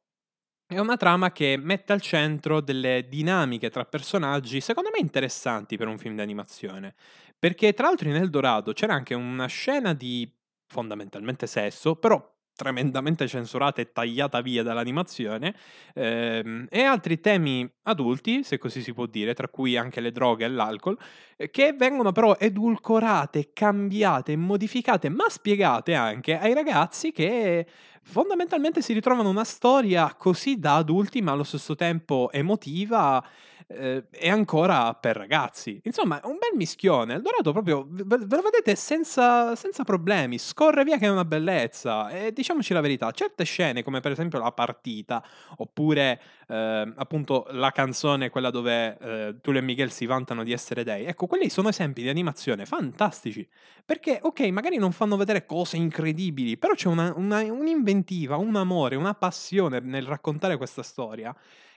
è 0.66 0.78
una 0.78 0.96
trama 0.96 1.30
che 1.30 1.56
mette 1.56 1.92
al 1.92 2.00
centro 2.00 2.61
delle 2.61 3.06
dinamiche 3.08 3.70
tra 3.70 3.85
personaggi, 3.85 4.61
secondo 4.61 4.90
me 4.92 4.99
interessanti 4.99 5.76
per 5.76 5.87
un 5.87 5.99
film 5.99 6.16
di 6.16 6.23
animazione. 6.23 6.94
Perché 7.38 7.73
tra 7.73 7.87
l'altro 7.87 8.08
in 8.08 8.16
Eldorado 8.16 8.73
c'era 8.73 8.94
anche 8.94 9.14
una 9.14 9.46
scena 9.46 9.92
di 9.92 10.28
fondamentalmente 10.66 11.46
sesso, 11.46 11.96
però 11.96 12.36
tremendamente 12.57 13.29
censurata 13.29 13.81
e 13.83 13.93
tagliata 13.93 14.41
via 14.41 14.63
dall'animazione, 14.63 15.55
ehm, 15.95 16.67
e 16.71 16.83
altri 16.83 17.21
temi 17.21 17.71
adulti, 17.83 18.43
se 18.43 18.59
così 18.59 18.83
si 18.83 18.93
può 18.95 19.07
dire, 19.07 19.35
tra 19.35 19.49
cui 19.49 19.77
anche 19.77 20.01
le 20.01 20.11
droghe 20.11 20.47
e 20.47 20.49
l'alcol, 20.49 20.97
eh, 21.37 21.51
che 21.51 21.75
vengono 21.75 22.13
però 22.13 22.35
edulcorate, 22.39 23.51
cambiate, 23.53 24.35
modificate, 24.37 25.09
ma 25.11 25.29
spiegate 25.29 25.95
anche 25.95 26.39
ai 26.39 26.55
ragazzi 26.55 27.13
che 27.13 27.67
fondamentalmente 28.03 28.81
si 28.83 28.93
ritrovano 28.93 29.29
una 29.29 29.45
storia 29.45 30.15
così 30.15 30.59
da 30.59 30.77
adulti, 30.77 31.21
ma 31.23 31.33
allo 31.33 31.45
stesso 31.45 31.75
tempo 31.75 32.31
emotiva 32.33 33.23
eh, 33.68 34.04
e 34.11 34.30
ancora 34.30 34.94
per 34.94 35.16
ragazzi. 35.16 35.80
Insomma, 35.85 36.20
è 36.20 36.26
un 36.26 36.38
bel 36.38 36.56
mischione. 36.56 37.14
Il 37.14 37.23
Dorato 37.23 37.52
proprio, 37.52 37.87
ve, 37.88 38.18
lo 38.18 38.42
vedete 38.42 38.76
senza, 38.76 39.56
senza, 39.56 39.82
problemi, 39.85 40.38
scorre 40.38 40.85
via 40.85 40.99
che 40.99 41.06
è 41.06 41.11
una 41.11 41.25
bellezza. 41.25 42.08
E 42.11 42.32
diciamoci 42.32 42.73
la 42.73 42.80
verità, 42.80 43.11
certe 43.11 43.44
scene, 43.44 43.82
come 43.82 44.00
per 44.00 44.12
esempio 44.12 44.38
la 44.38 44.52
partita, 44.52 45.23
oppure 45.56 46.20
eh, 46.49 46.92
appunto 46.96 47.46
la 47.50 47.73
canzone, 47.73 48.30
quella 48.30 48.50
dove 48.50 48.99
eh, 48.99 49.37
Tullio 49.40 49.61
e 49.61 49.64
Miguel 49.64 49.90
si 49.90 50.06
vantano 50.06 50.44
di 50.44 50.52
essere 50.52 50.85
dei, 50.85 51.04
ecco, 51.04 51.26
quelli 51.26 51.49
sono 51.50 51.68
esempi 51.68 52.02
di 52.02 52.08
animazione 52.08 52.66
fantastici. 52.66 53.46
Perché, 53.85 54.18
ok, 54.20 54.40
magari 54.49 54.78
non 54.78 54.92
fanno 54.92 55.16
vedere 55.16 55.46
cose 55.46 55.76
incredibili, 55.76 56.56
però 56.56 56.75
c'è 56.75 56.88
una, 56.88 57.12
una, 57.16 57.40
un'inventiva, 57.40 58.37
un 58.37 58.56
amore, 58.56 58.96
una 58.96 59.14
passione 59.14 59.80
nel 59.80 60.06
raccontare 60.06 60.56
questa 60.56 60.82
storia 60.82 61.35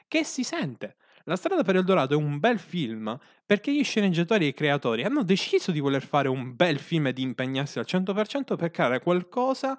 che 0.07 0.23
si 0.23 0.43
sente. 0.43 0.95
La 1.29 1.35
strada 1.35 1.61
per 1.61 1.75
Eldorado 1.75 2.15
è 2.15 2.17
un 2.17 2.39
bel 2.39 2.57
film 2.57 3.15
perché 3.45 3.71
gli 3.71 3.83
sceneggiatori 3.83 4.45
e 4.45 4.47
i 4.47 4.53
creatori 4.53 5.03
hanno 5.03 5.21
deciso 5.21 5.71
di 5.71 5.79
voler 5.79 6.01
fare 6.03 6.27
un 6.27 6.55
bel 6.55 6.79
film 6.79 7.05
e 7.05 7.13
di 7.13 7.21
impegnarsi 7.21 7.77
al 7.77 7.85
100% 7.87 8.55
per 8.55 8.71
creare 8.71 8.99
qualcosa 8.99 9.77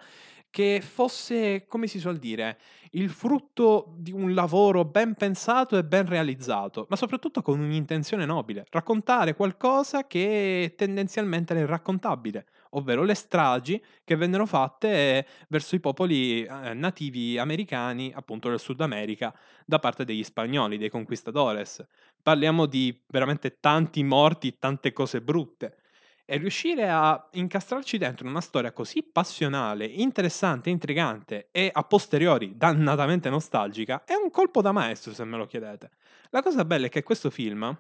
che 0.48 0.80
fosse, 0.80 1.66
come 1.66 1.88
si 1.88 1.98
suol 1.98 2.18
dire, 2.18 2.56
il 2.92 3.08
frutto 3.10 3.94
di 3.96 4.12
un 4.12 4.32
lavoro 4.32 4.84
ben 4.84 5.14
pensato 5.14 5.76
e 5.76 5.82
ben 5.82 6.06
realizzato, 6.06 6.86
ma 6.88 6.94
soprattutto 6.94 7.42
con 7.42 7.58
un'intenzione 7.58 8.24
nobile, 8.24 8.64
raccontare 8.70 9.34
qualcosa 9.34 10.06
che 10.06 10.74
tendenzialmente 10.76 11.52
è 11.56 11.66
raccontabile, 11.66 12.46
ovvero 12.70 13.02
le 13.02 13.14
stragi 13.14 13.82
che 14.04 14.16
vennero 14.16 14.46
fatte 14.46 15.26
verso 15.48 15.74
i 15.74 15.80
popoli 15.80 16.44
eh, 16.44 16.74
nativi 16.74 17.38
americani, 17.38 18.12
appunto 18.14 18.48
del 18.48 18.60
Sud 18.60 18.80
America, 18.80 19.34
da 19.64 19.78
parte 19.78 20.04
degli 20.04 20.24
spagnoli, 20.24 20.78
dei 20.78 20.90
conquistadores. 20.90 21.84
Parliamo 22.22 22.66
di 22.66 23.02
veramente 23.08 23.58
tanti 23.60 24.02
morti, 24.02 24.58
tante 24.58 24.92
cose 24.92 25.20
brutte. 25.20 25.76
E 26.24 26.36
riuscire 26.36 26.88
a 26.88 27.28
incastrarci 27.32 27.98
dentro 27.98 28.28
una 28.28 28.40
storia 28.40 28.70
così 28.70 29.02
passionale, 29.02 29.84
interessante, 29.84 30.70
intrigante 30.70 31.48
e 31.50 31.70
a 31.72 31.82
posteriori 31.82 32.56
dannatamente 32.56 33.28
nostalgica 33.30 34.04
è 34.04 34.14
un 34.14 34.30
colpo 34.30 34.62
da 34.62 34.70
maestro, 34.70 35.12
se 35.12 35.24
me 35.24 35.36
lo 35.36 35.46
chiedete. 35.46 35.90
La 36.30 36.40
cosa 36.40 36.64
bella 36.64 36.86
è 36.86 36.88
che 36.88 37.02
questo 37.02 37.30
film 37.30 37.76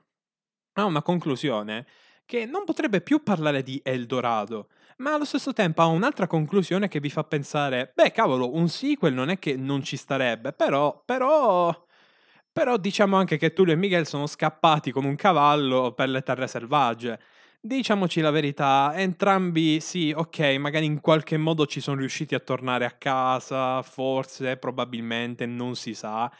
ha 0.72 0.84
una 0.84 1.02
conclusione 1.02 1.86
che 2.26 2.44
non 2.44 2.64
potrebbe 2.64 3.00
più 3.00 3.22
parlare 3.22 3.62
di 3.62 3.80
Eldorado, 3.84 4.68
ma 5.00 5.14
allo 5.14 5.24
stesso 5.24 5.52
tempo 5.52 5.80
ha 5.82 5.86
un'altra 5.86 6.26
conclusione 6.26 6.88
che 6.88 7.00
vi 7.00 7.10
fa 7.10 7.24
pensare, 7.24 7.92
beh 7.94 8.12
cavolo, 8.12 8.54
un 8.54 8.68
sequel 8.68 9.14
non 9.14 9.30
è 9.30 9.38
che 9.38 9.56
non 9.56 9.82
ci 9.82 9.96
starebbe, 9.96 10.52
però, 10.52 11.02
però... 11.04 11.86
Però 12.52 12.76
diciamo 12.78 13.16
anche 13.16 13.36
che 13.38 13.52
Tullio 13.52 13.74
e 13.74 13.76
Miguel 13.76 14.06
sono 14.06 14.26
scappati 14.26 14.90
con 14.90 15.04
un 15.04 15.14
cavallo 15.16 15.92
per 15.92 16.08
le 16.08 16.22
terre 16.22 16.48
selvagge. 16.48 17.20
Diciamoci 17.60 18.20
la 18.20 18.30
verità, 18.30 18.92
entrambi 18.96 19.80
sì, 19.80 20.12
ok, 20.16 20.38
magari 20.58 20.86
in 20.86 21.00
qualche 21.00 21.36
modo 21.36 21.66
ci 21.66 21.80
sono 21.80 21.98
riusciti 21.98 22.34
a 22.34 22.40
tornare 22.40 22.86
a 22.86 22.92
casa, 22.92 23.82
forse, 23.82 24.56
probabilmente, 24.56 25.46
non 25.46 25.76
si 25.76 25.94
sa. 25.94 26.30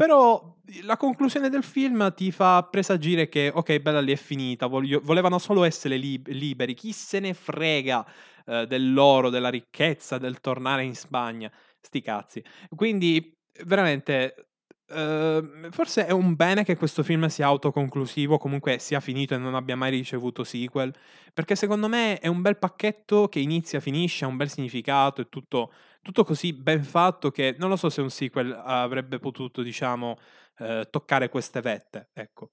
Però 0.00 0.56
la 0.84 0.96
conclusione 0.96 1.50
del 1.50 1.62
film 1.62 2.14
ti 2.14 2.32
fa 2.32 2.62
presagire 2.62 3.28
che, 3.28 3.52
ok, 3.54 3.80
bella 3.80 4.00
lì 4.00 4.12
è 4.12 4.16
finita, 4.16 4.64
voglio, 4.66 4.98
volevano 5.04 5.38
solo 5.38 5.62
essere 5.62 5.98
lib- 5.98 6.28
liberi, 6.28 6.72
chi 6.72 6.90
se 6.92 7.20
ne 7.20 7.34
frega 7.34 8.06
eh, 8.46 8.66
dell'oro, 8.66 9.28
della 9.28 9.50
ricchezza, 9.50 10.16
del 10.16 10.40
tornare 10.40 10.84
in 10.84 10.94
Spagna, 10.94 11.52
sti 11.82 12.00
cazzi. 12.00 12.42
Quindi, 12.74 13.36
veramente, 13.66 14.50
Ehm, 14.92 15.70
forse 15.70 16.04
è 16.06 16.10
un 16.10 16.34
bene 16.34 16.64
che 16.64 16.76
questo 16.76 17.02
film 17.04 17.26
sia 17.26 17.46
autoconclusivo, 17.46 18.38
comunque 18.38 18.78
sia 18.78 18.98
finito 19.00 19.34
e 19.34 19.38
non 19.38 19.54
abbia 19.54 19.76
mai 19.76 19.90
ricevuto 19.90 20.42
sequel, 20.42 20.92
perché 21.32 21.54
secondo 21.54 21.88
me 21.88 22.18
è 22.18 22.26
un 22.26 22.40
bel 22.42 22.58
pacchetto 22.58 23.28
che 23.28 23.38
inizia, 23.38 23.78
finisce, 23.80 24.24
ha 24.24 24.28
un 24.28 24.36
bel 24.36 24.50
significato, 24.50 25.20
è 25.20 25.28
tutto, 25.28 25.72
tutto 26.02 26.24
così 26.24 26.52
ben 26.52 26.82
fatto 26.84 27.30
che 27.30 27.54
non 27.58 27.68
lo 27.68 27.76
so 27.76 27.90
se 27.90 28.00
un 28.00 28.10
sequel 28.10 28.52
avrebbe 28.52 29.18
potuto, 29.18 29.62
diciamo, 29.62 30.18
eh, 30.58 30.88
toccare 30.90 31.28
queste 31.28 31.60
vette, 31.60 32.10
ecco. 32.12 32.50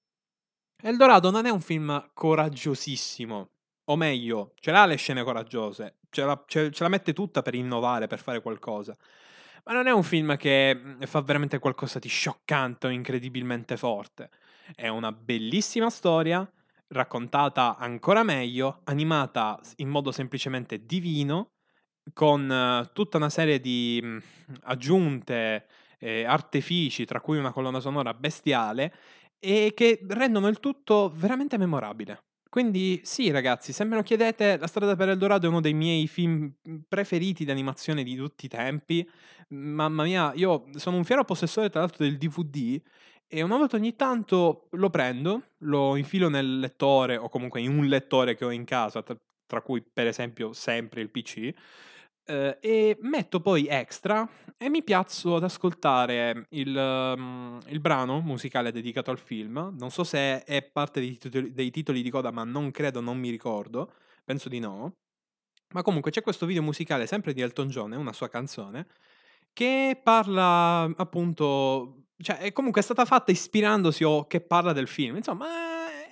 Eldorado 0.81 1.31
non 1.31 1.45
è 1.45 1.49
un 1.49 1.61
film 1.61 2.11
coraggiosissimo, 2.13 3.49
o 3.85 3.95
meglio, 3.95 4.53
ce 4.59 4.71
l'ha 4.71 4.85
le 4.85 4.95
scene 4.95 5.23
coraggiose, 5.23 5.97
ce 6.09 6.23
la, 6.23 6.43
ce, 6.45 6.71
ce 6.71 6.83
la 6.83 6.89
mette 6.89 7.13
tutta 7.13 7.41
per 7.41 7.55
innovare, 7.55 8.07
per 8.07 8.19
fare 8.19 8.41
qualcosa. 8.41 8.95
Ma 9.65 9.73
non 9.73 9.87
è 9.87 9.91
un 9.91 10.03
film 10.03 10.37
che 10.37 10.75
mhmm, 10.75 11.05
fa 11.05 11.21
veramente 11.21 11.59
qualcosa 11.59 11.99
di 11.99 12.07
scioccante 12.07 12.87
o 12.87 12.89
incredibilmente 12.89 13.75
forte. 13.75 14.29
È 14.75 14.87
una 14.87 15.11
bellissima 15.11 15.89
storia, 15.89 16.49
raccontata 16.89 17.75
ancora 17.77 18.23
meglio, 18.23 18.81
animata 18.85 19.59
in 19.77 19.89
modo 19.89 20.11
semplicemente 20.11 20.85
divino, 20.85 21.51
con 22.13 22.89
tutta 22.93 23.17
una 23.17 23.29
serie 23.29 23.59
di 23.59 23.99
mhmm, 24.01 24.19
aggiunte 24.63 25.65
e 25.99 26.25
artifici, 26.25 27.05
tra 27.05 27.19
cui 27.21 27.37
una 27.37 27.51
colonna 27.51 27.79
sonora 27.79 28.13
bestiale, 28.13 28.93
e 29.39 29.71
che 29.75 29.99
rendono 30.07 30.47
il 30.47 30.59
tutto 30.59 31.11
veramente 31.13 31.57
memorabile. 31.57 32.23
Quindi 32.49 33.01
sì 33.03 33.29
ragazzi, 33.29 33.73
se 33.73 33.83
me 33.83 33.95
lo 33.95 34.01
chiedete, 34.03 34.57
La 34.57 34.67
strada 34.67 34.95
per 34.95 35.09
Eldorado 35.09 35.45
è 35.45 35.49
uno 35.49 35.61
dei 35.61 35.73
miei 35.73 36.07
film 36.07 36.51
preferiti 36.87 37.45
di 37.45 37.51
animazione 37.51 38.03
di 38.03 38.15
tutti 38.15 38.45
i 38.45 38.49
tempi. 38.49 39.07
Mamma 39.49 40.03
mia, 40.03 40.31
io 40.33 40.65
sono 40.75 40.97
un 40.97 41.03
fiero 41.03 41.23
possessore 41.23 41.69
tra 41.69 41.81
l'altro 41.81 42.05
del 42.05 42.17
DVD 42.17 42.81
e 43.27 43.41
una 43.41 43.57
volta 43.57 43.75
ogni 43.75 43.95
tanto 43.95 44.67
lo 44.71 44.89
prendo, 44.89 45.49
lo 45.59 45.97
infilo 45.97 46.29
nel 46.29 46.59
lettore 46.59 47.17
o 47.17 47.29
comunque 47.29 47.59
in 47.61 47.77
un 47.77 47.85
lettore 47.85 48.35
che 48.35 48.45
ho 48.45 48.51
in 48.51 48.63
casa, 48.63 49.03
tra 49.03 49.61
cui 49.61 49.81
per 49.81 50.07
esempio 50.07 50.53
sempre 50.53 51.01
il 51.01 51.09
PC, 51.11 51.51
eh, 52.27 52.57
e 52.59 52.97
metto 53.01 53.39
poi 53.39 53.67
extra 53.67 54.27
e 54.57 54.69
mi 54.69 54.83
piazzo 54.83 55.35
ad 55.35 55.43
ascoltare 55.43 56.45
il, 56.49 56.75
um, 56.75 57.59
il, 57.67 57.79
brano 57.79 58.19
musicale 58.19 58.71
dedicato 58.71 59.11
al 59.11 59.19
film. 59.19 59.75
Non 59.77 59.89
so 59.91 60.03
se 60.03 60.43
è 60.43 60.61
parte 60.63 60.99
dei 60.99 61.17
titoli, 61.17 61.53
dei 61.53 61.71
titoli 61.71 62.01
di 62.01 62.09
coda, 62.09 62.31
ma 62.31 62.43
non 62.43 62.71
credo, 62.71 62.99
non 62.99 63.17
mi 63.17 63.29
ricordo. 63.29 63.93
Penso 64.25 64.49
di 64.49 64.59
no. 64.59 64.95
Ma 65.73 65.81
comunque 65.81 66.11
c'è 66.11 66.21
questo 66.21 66.45
video 66.45 66.61
musicale 66.61 67.07
sempre 67.07 67.33
di 67.33 67.41
Elton 67.41 67.67
John, 67.67 67.93
è 67.93 67.97
una 67.97 68.13
sua 68.13 68.29
canzone, 68.29 68.87
che 69.53 69.99
parla 70.01 70.83
appunto, 70.95 72.05
cioè 72.17 72.37
è 72.37 72.53
comunque 72.53 72.81
stata 72.81 73.05
fatta 73.05 73.31
ispirandosi 73.31 74.03
o 74.03 74.27
che 74.27 74.39
parla 74.39 74.71
del 74.71 74.87
film, 74.87 75.17
insomma 75.17 75.47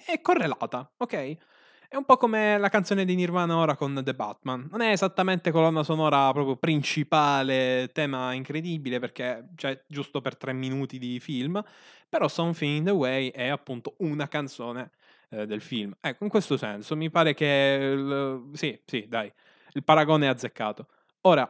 è 0.05 0.19
correlata, 0.21 0.91
ok? 0.97 1.37
È 1.87 1.95
un 1.95 2.03
po' 2.03 2.17
come 2.17 2.57
la 2.57 2.69
canzone 2.69 3.05
di 3.05 3.13
Nirvana 3.13 3.57
ora 3.57 3.75
con 3.75 4.01
The 4.03 4.15
Batman. 4.15 4.67
Non 4.71 4.81
è 4.81 4.91
esattamente 4.91 5.51
colonna 5.51 5.83
sonora 5.83 6.31
proprio 6.31 6.55
principale, 6.55 7.91
tema 7.93 8.33
incredibile 8.33 8.99
perché 8.99 9.49
c'è 9.55 9.83
giusto 9.87 10.19
per 10.19 10.35
tre 10.35 10.51
minuti 10.51 10.97
di 10.97 11.19
film, 11.19 11.63
però 12.09 12.27
Something 12.27 12.77
in 12.77 12.83
the 12.85 12.91
Way 12.91 13.29
è 13.29 13.47
appunto 13.47 13.95
una 13.99 14.27
canzone 14.27 14.91
eh, 15.29 15.45
del 15.45 15.61
film. 15.61 15.95
Ecco, 15.99 16.23
in 16.23 16.29
questo 16.29 16.57
senso 16.57 16.95
mi 16.95 17.11
pare 17.11 17.35
che... 17.35 17.91
Il, 17.93 18.49
sì, 18.53 18.79
sì, 18.83 19.05
dai, 19.07 19.31
il 19.73 19.83
paragone 19.83 20.25
è 20.25 20.29
azzeccato. 20.29 20.87
Ora, 21.21 21.47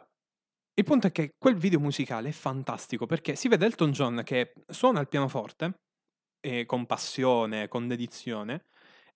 il 0.73 0.83
punto 0.83 1.07
è 1.07 1.11
che 1.11 1.35
quel 1.37 1.55
video 1.55 1.79
musicale 1.79 2.29
è 2.29 2.33
fantastico 2.33 3.05
perché 3.05 3.35
si 3.35 3.47
vede 3.47 3.65
Elton 3.65 3.91
John 3.91 4.21
che 4.25 4.53
suona 4.67 4.99
il 4.99 5.07
pianoforte 5.07 5.79
eh, 6.41 6.65
con 6.65 6.85
passione, 6.85 7.69
con 7.69 7.87
dedizione, 7.87 8.65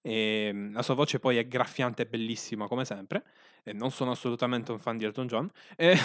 e 0.01 0.47
ehm, 0.49 0.73
la 0.73 0.81
sua 0.81 0.93
voce 0.93 1.19
poi 1.19 1.37
è 1.37 1.47
graffiante 1.47 2.03
e 2.03 2.05
bellissima 2.05 2.67
come 2.67 2.85
sempre. 2.85 3.23
E 3.63 3.73
non 3.73 3.91
sono 3.91 4.11
assolutamente 4.11 4.71
un 4.71 4.79
fan 4.79 4.97
di 4.97 5.05
Elton 5.05 5.27
John. 5.27 5.49
E 5.75 5.97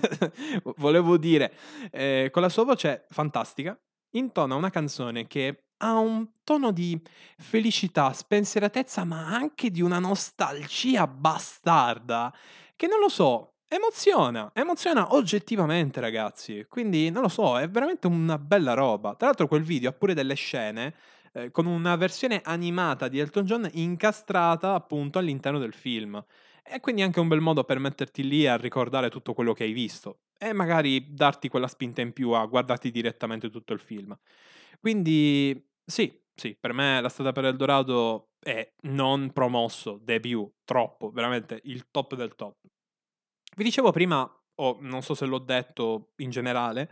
volevo 0.76 1.16
dire, 1.16 1.52
eh, 1.90 2.28
con 2.32 2.42
la 2.42 2.48
sua 2.48 2.64
voce 2.64 3.06
fantastica, 3.10 3.78
intona 4.10 4.54
una 4.54 4.70
canzone 4.70 5.26
che 5.26 5.64
ha 5.78 5.98
un 5.98 6.30
tono 6.42 6.72
di 6.72 6.98
felicità, 7.36 8.12
spensieratezza, 8.12 9.04
ma 9.04 9.26
anche 9.26 9.70
di 9.70 9.82
una 9.82 9.98
nostalgia 9.98 11.06
bastarda. 11.06 12.32
Che 12.74 12.86
non 12.86 12.98
lo 13.00 13.08
so, 13.08 13.56
Emoziona, 13.68 14.52
emoziona 14.54 15.12
oggettivamente, 15.12 15.98
ragazzi. 16.00 16.64
Quindi 16.68 17.10
non 17.10 17.22
lo 17.22 17.28
so, 17.28 17.58
è 17.58 17.68
veramente 17.68 18.06
una 18.06 18.38
bella 18.38 18.74
roba. 18.74 19.16
Tra 19.16 19.26
l'altro, 19.26 19.48
quel 19.48 19.62
video 19.62 19.90
ha 19.90 19.92
pure 19.92 20.14
delle 20.14 20.34
scene 20.34 20.94
eh, 21.36 21.50
con 21.50 21.66
una 21.66 21.96
versione 21.96 22.40
animata 22.42 23.08
di 23.08 23.18
Elton 23.18 23.44
John 23.44 23.68
incastrata 23.74 24.72
appunto 24.72 25.18
all'interno 25.18 25.58
del 25.58 25.74
film. 25.74 26.24
E 26.64 26.80
quindi 26.80 27.02
anche 27.02 27.20
un 27.20 27.28
bel 27.28 27.40
modo 27.40 27.62
per 27.62 27.78
metterti 27.78 28.26
lì 28.26 28.46
a 28.46 28.56
ricordare 28.56 29.10
tutto 29.10 29.34
quello 29.34 29.52
che 29.52 29.64
hai 29.64 29.72
visto 29.72 30.22
e 30.38 30.52
magari 30.52 31.14
darti 31.14 31.48
quella 31.48 31.68
spinta 31.68 32.00
in 32.00 32.12
più 32.12 32.30
a 32.30 32.44
guardarti 32.46 32.90
direttamente 32.90 33.50
tutto 33.50 33.72
il 33.72 33.78
film. 33.78 34.18
Quindi 34.80 35.64
sì, 35.84 36.20
sì, 36.34 36.56
per 36.58 36.72
me 36.72 37.00
La 37.00 37.08
strada 37.08 37.32
per 37.32 37.44
Eldorado 37.44 38.30
è 38.40 38.72
non 38.82 39.32
promosso, 39.32 40.00
debut, 40.02 40.54
troppo, 40.64 41.10
veramente 41.10 41.60
il 41.64 41.86
top 41.90 42.14
del 42.14 42.34
top. 42.34 42.56
Vi 43.56 43.62
dicevo 43.62 43.92
prima, 43.92 44.28
o 44.56 44.78
non 44.80 45.02
so 45.02 45.14
se 45.14 45.26
l'ho 45.26 45.38
detto 45.38 46.12
in 46.16 46.30
generale, 46.30 46.88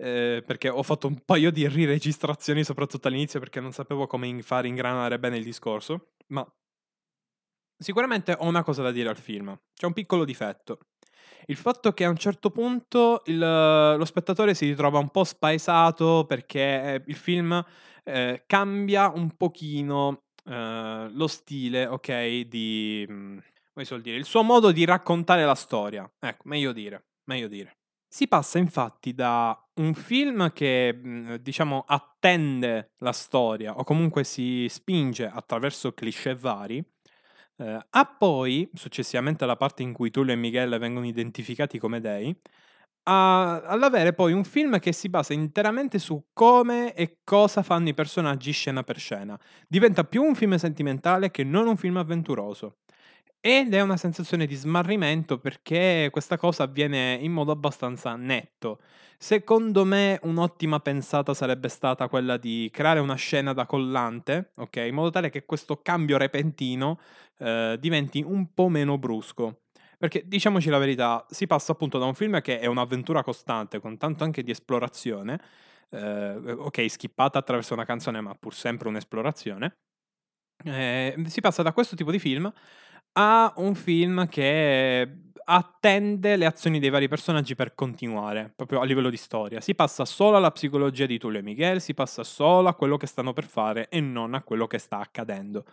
eh, 0.00 0.42
perché 0.46 0.68
ho 0.68 0.82
fatto 0.82 1.08
un 1.08 1.24
paio 1.24 1.50
di 1.50 1.66
riregistrazioni, 1.68 2.62
soprattutto 2.62 3.08
all'inizio, 3.08 3.40
perché 3.40 3.60
non 3.60 3.72
sapevo 3.72 4.06
come 4.06 4.40
fare 4.42 4.68
ingranare 4.68 5.18
bene 5.18 5.36
il 5.38 5.44
discorso. 5.44 6.12
Ma 6.28 6.46
sicuramente 7.76 8.36
ho 8.38 8.46
una 8.46 8.62
cosa 8.62 8.82
da 8.82 8.92
dire 8.92 9.08
al 9.08 9.18
film. 9.18 9.58
C'è 9.74 9.86
un 9.86 9.92
piccolo 9.92 10.24
difetto. 10.24 10.78
Il 11.46 11.56
fatto 11.56 11.92
che 11.92 12.04
a 12.04 12.10
un 12.10 12.16
certo 12.16 12.50
punto 12.50 13.22
il, 13.26 13.38
lo 13.38 14.04
spettatore 14.04 14.54
si 14.54 14.66
ritrova 14.66 14.98
un 14.98 15.08
po' 15.08 15.24
spaesato 15.24 16.24
perché 16.26 16.60
eh, 16.60 17.02
il 17.06 17.16
film 17.16 17.64
eh, 18.04 18.44
cambia 18.46 19.08
un 19.08 19.36
pochino 19.36 20.24
eh, 20.44 21.08
lo 21.10 21.26
stile, 21.26 21.86
ok, 21.86 22.40
di... 22.40 23.06
Mm, 23.10 23.38
come 23.72 23.84
si 23.84 23.90
vuol 23.90 24.02
dire? 24.02 24.16
Il 24.16 24.24
suo 24.24 24.42
modo 24.42 24.72
di 24.72 24.84
raccontare 24.84 25.44
la 25.44 25.54
storia. 25.54 26.10
Ecco, 26.18 26.42
meglio 26.48 26.72
dire, 26.72 27.06
meglio 27.24 27.48
dire. 27.48 27.77
Si 28.12 28.26
passa 28.26 28.58
infatti 28.58 29.12
da 29.14 29.56
un 29.74 29.92
film 29.92 30.50
che, 30.52 30.98
mhmm, 31.00 31.34
diciamo, 31.36 31.84
attende 31.86 32.92
la 32.98 33.12
storia 33.12 33.76
o 33.76 33.84
comunque 33.84 34.24
si 34.24 34.66
spinge 34.70 35.26
attraverso 35.26 35.92
cliché 35.92 36.34
vari, 36.34 36.82
eh, 37.58 37.86
a 37.90 38.06
poi, 38.06 38.70
successivamente 38.74 39.44
alla 39.44 39.56
parte 39.56 39.82
in 39.82 39.92
cui 39.92 40.10
Tullio 40.10 40.32
e 40.32 40.36
Miguel 40.36 40.78
vengono 40.78 41.06
identificati 41.06 41.78
come 41.78 42.00
dei, 42.00 42.34
a, 43.04 43.62
all'avere 43.62 44.14
poi 44.14 44.32
un 44.32 44.44
film 44.44 44.78
che 44.80 44.92
si 44.92 45.08
basa 45.10 45.34
interamente 45.34 45.98
su 45.98 46.26
come 46.32 46.94
e 46.94 47.18
cosa 47.24 47.62
fanno 47.62 47.88
i 47.90 47.94
personaggi 47.94 48.52
scena 48.52 48.82
per 48.84 48.98
scena. 48.98 49.38
Diventa 49.68 50.04
più 50.04 50.22
un 50.22 50.34
film 50.34 50.56
sentimentale 50.56 51.30
che 51.30 51.44
non 51.44 51.66
un 51.68 51.76
film 51.76 51.96
avventuroso. 51.98 52.78
Ed 53.40 53.72
è 53.72 53.80
una 53.80 53.96
sensazione 53.96 54.46
di 54.46 54.56
smarrimento 54.56 55.38
perché 55.38 56.08
questa 56.10 56.36
cosa 56.36 56.64
avviene 56.64 57.16
in 57.20 57.32
modo 57.32 57.52
abbastanza 57.52 58.16
netto. 58.16 58.80
Secondo 59.16 59.84
me 59.84 60.18
un'ottima 60.24 60.80
pensata 60.80 61.34
sarebbe 61.34 61.68
stata 61.68 62.08
quella 62.08 62.36
di 62.36 62.68
creare 62.72 62.98
una 62.98 63.14
scena 63.14 63.52
da 63.52 63.64
collante, 63.64 64.50
ok? 64.56 64.76
In 64.76 64.94
modo 64.94 65.10
tale 65.10 65.30
che 65.30 65.44
questo 65.44 65.80
cambio 65.82 66.16
repentino 66.18 66.98
eh, 67.38 67.76
diventi 67.78 68.22
un 68.22 68.52
po' 68.52 68.68
meno 68.68 68.98
brusco. 68.98 69.60
Perché 69.96 70.24
diciamoci 70.26 70.68
la 70.68 70.78
verità, 70.78 71.24
si 71.30 71.46
passa 71.46 71.72
appunto 71.72 71.98
da 71.98 72.04
un 72.06 72.14
film 72.14 72.40
che 72.40 72.58
è 72.58 72.66
un'avventura 72.66 73.22
costante, 73.22 73.80
con 73.80 73.96
tanto 73.98 74.24
anche 74.24 74.42
di 74.42 74.50
esplorazione, 74.50 75.40
eh, 75.90 76.34
ok, 76.56 76.88
skippata 76.90 77.38
attraverso 77.38 77.74
una 77.74 77.84
canzone, 77.84 78.20
ma 78.20 78.34
pur 78.34 78.54
sempre 78.54 78.88
un'esplorazione. 78.88 79.76
Eh, 80.64 81.14
si 81.28 81.40
passa 81.40 81.62
da 81.62 81.72
questo 81.72 81.94
tipo 81.94 82.10
di 82.10 82.18
film 82.18 82.52
ha 83.12 83.52
un 83.56 83.74
film 83.74 84.28
che 84.28 85.08
attende 85.50 86.36
le 86.36 86.44
azioni 86.44 86.78
dei 86.78 86.90
vari 86.90 87.08
personaggi 87.08 87.54
per 87.54 87.74
continuare, 87.74 88.52
proprio 88.54 88.80
a 88.80 88.84
livello 88.84 89.08
di 89.08 89.16
storia. 89.16 89.60
Si 89.60 89.74
passa 89.74 90.04
solo 90.04 90.36
alla 90.36 90.50
psicologia 90.50 91.06
di 91.06 91.18
Tullio 91.18 91.38
e 91.38 91.42
Miguel, 91.42 91.80
si 91.80 91.94
passa 91.94 92.22
solo 92.22 92.68
a 92.68 92.74
quello 92.74 92.98
che 92.98 93.06
stanno 93.06 93.32
per 93.32 93.44
fare 93.44 93.88
e 93.88 94.00
non 94.00 94.34
a 94.34 94.42
quello 94.42 94.66
che 94.66 94.78
sta 94.78 94.98
accadendo. 94.98 95.64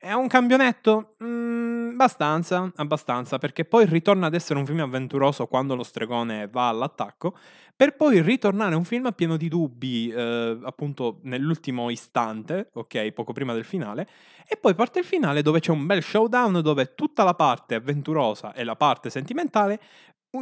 È 0.00 0.12
un 0.12 0.28
campionetto? 0.28 1.16
Mm, 1.24 1.90
abbastanza, 1.90 2.70
abbastanza, 2.76 3.38
perché 3.38 3.64
poi 3.64 3.84
ritorna 3.84 4.26
ad 4.28 4.34
essere 4.34 4.56
un 4.60 4.64
film 4.64 4.78
avventuroso 4.78 5.48
quando 5.48 5.74
lo 5.74 5.82
stregone 5.82 6.46
va 6.46 6.68
all'attacco, 6.68 7.36
per 7.74 7.96
poi 7.96 8.22
ritornare 8.22 8.76
un 8.76 8.84
film 8.84 9.12
pieno 9.12 9.36
di 9.36 9.48
dubbi, 9.48 10.08
eh, 10.08 10.56
appunto 10.62 11.18
nell'ultimo 11.22 11.90
istante, 11.90 12.70
ok, 12.74 13.10
poco 13.10 13.32
prima 13.32 13.52
del 13.54 13.64
finale, 13.64 14.06
e 14.46 14.56
poi 14.56 14.76
parte 14.76 15.00
il 15.00 15.04
finale 15.04 15.42
dove 15.42 15.58
c'è 15.58 15.72
un 15.72 15.84
bel 15.84 16.02
showdown 16.02 16.60
dove 16.62 16.94
tutta 16.94 17.24
la 17.24 17.34
parte 17.34 17.74
avventurosa 17.74 18.54
e 18.54 18.62
la 18.62 18.76
parte 18.76 19.10
sentimentale 19.10 19.80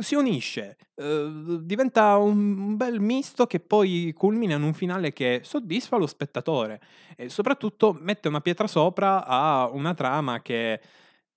si 0.01 0.15
unisce, 0.15 0.77
uh, 0.95 1.63
diventa 1.63 2.17
un, 2.17 2.77
bel 2.77 3.01
misto 3.01 3.47
che 3.47 3.61
poi 3.61 4.13
culmina 4.15 4.55
in 4.55 4.63
un 4.63 4.75
finale 4.75 5.13
che 5.13 5.41
soddisfa 5.45 5.97
lo 5.97 6.07
spettatore 6.07 6.81
e 7.17 7.29
soprattutto 7.29 7.97
mette 8.01 8.29
una 8.29 8.41
pietra 8.41 8.67
sopra 8.67 9.25
a 9.25 9.69
una 9.69 9.95
trama 9.95 10.43
che 10.43 10.81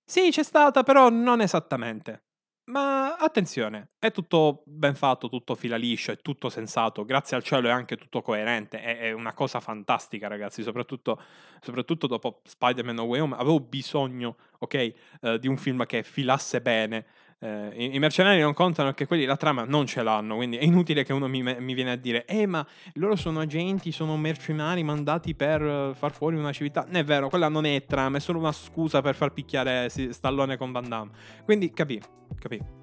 sì 0.04 0.30
c'è 0.30 0.42
stata 0.42 0.82
però 0.82 1.08
non 1.10 1.40
esattamente. 1.40 2.24
Ma 2.70 3.16
attenzione, 3.16 3.88
è 3.98 4.12
tutto 4.12 4.62
ben 4.64 4.94
fatto, 4.94 5.28
tutto 5.28 5.56
fila 5.56 5.74
liscio, 5.76 6.12
è 6.12 6.18
tutto 6.18 6.48
sensato, 6.48 7.04
grazie 7.04 7.36
al 7.36 7.42
cielo 7.42 7.66
è 7.66 7.72
anche 7.72 7.96
tutto 7.96 8.22
coerente, 8.22 8.80
è, 8.80 8.98
è 8.98 9.12
una 9.12 9.34
cosa 9.34 9.58
fantastica 9.58 10.28
ragazzi, 10.28 10.62
soprattutto, 10.62 11.20
soprattutto 11.60 12.06
dopo 12.06 12.42
Spider-Man 12.44 12.94
No 12.94 13.02
Way 13.04 13.20
Home 13.20 13.34
avevo 13.34 13.58
bisogno, 13.58 14.36
ok, 14.60 14.92
uh, 15.22 15.36
di 15.38 15.48
un 15.48 15.56
film 15.56 15.84
che 15.84 16.04
filasse 16.04 16.60
bene, 16.60 17.06
eh, 17.40 17.70
i, 17.74 17.94
i, 17.94 17.98
mercenari 17.98 18.40
non 18.40 18.52
contano 18.52 18.92
che 18.92 19.06
quelli 19.06 19.24
la 19.24 19.36
trama 19.36 19.64
non 19.64 19.86
ce 19.86 20.02
l'hanno, 20.02 20.36
quindi 20.36 20.58
è 20.58 20.64
inutile 20.64 21.04
che 21.04 21.12
uno 21.12 21.26
mi, 21.26 21.42
mi 21.42 21.74
viene 21.74 21.92
a 21.92 21.96
dire 21.96 22.26
eh 22.26 22.46
ma 22.46 22.66
loro 22.94 23.16
sono 23.16 23.40
agenti, 23.40 23.92
sono 23.92 24.16
mercenari 24.16 24.82
mandati 24.82 25.34
per 25.34 25.62
uh, 25.62 25.94
far 25.94 26.12
fuori 26.12 26.36
una 26.36 26.52
civiltà. 26.52 26.84
Non 26.84 26.96
è 26.96 27.04
vero, 27.04 27.28
quella 27.28 27.48
non 27.48 27.64
è 27.64 27.84
trama, 27.86 28.18
è 28.18 28.20
solo 28.20 28.38
una 28.38 28.52
scusa 28.52 29.00
per 29.00 29.14
far 29.14 29.32
picchiare 29.32 29.88
Stallone 29.88 30.56
con 30.56 30.70
Van 30.70 30.88
Damme. 30.88 31.10
Quindi 31.44 31.72
capì, 31.72 32.00
capì. 32.38 32.79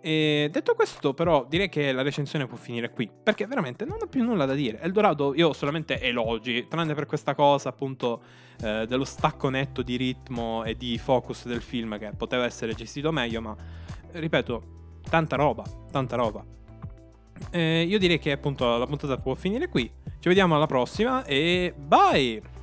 E 0.00 0.48
detto 0.52 0.74
questo, 0.74 1.12
però, 1.12 1.44
direi 1.48 1.68
che 1.68 1.92
la 1.92 2.02
recensione 2.02 2.46
può 2.46 2.56
finire 2.56 2.90
qui. 2.90 3.10
Perché 3.22 3.46
veramente 3.46 3.84
non 3.84 3.98
ho 4.00 4.06
più 4.06 4.22
nulla 4.22 4.44
da 4.44 4.54
dire. 4.54 4.80
Eldorado, 4.80 5.34
io 5.34 5.48
ho 5.48 5.52
solamente 5.52 6.00
elogi, 6.00 6.66
tranne 6.68 6.94
per 6.94 7.06
questa 7.06 7.34
cosa, 7.34 7.68
appunto, 7.70 8.22
eh, 8.60 8.86
dello 8.86 9.04
stacco 9.04 9.48
netto 9.48 9.82
di 9.82 9.96
ritmo 9.96 10.64
e 10.64 10.76
di 10.76 10.98
focus 10.98 11.46
del 11.46 11.62
film 11.62 11.98
che 11.98 12.12
poteva 12.16 12.44
essere 12.44 12.74
gestito 12.74 13.12
meglio, 13.12 13.40
ma 13.40 13.56
ripeto, 14.12 15.00
tanta 15.08 15.36
roba, 15.36 15.64
tanta 15.90 16.16
roba. 16.16 16.44
Eh, 17.50 17.82
io 17.82 17.98
direi 17.98 18.18
che 18.18 18.32
appunto 18.32 18.76
la 18.76 18.86
puntata 18.86 19.16
può 19.16 19.34
finire 19.34 19.68
qui. 19.68 19.90
Ci 20.20 20.28
vediamo 20.28 20.56
alla 20.56 20.66
prossima 20.66 21.24
e 21.24 21.72
bye! 21.76 22.57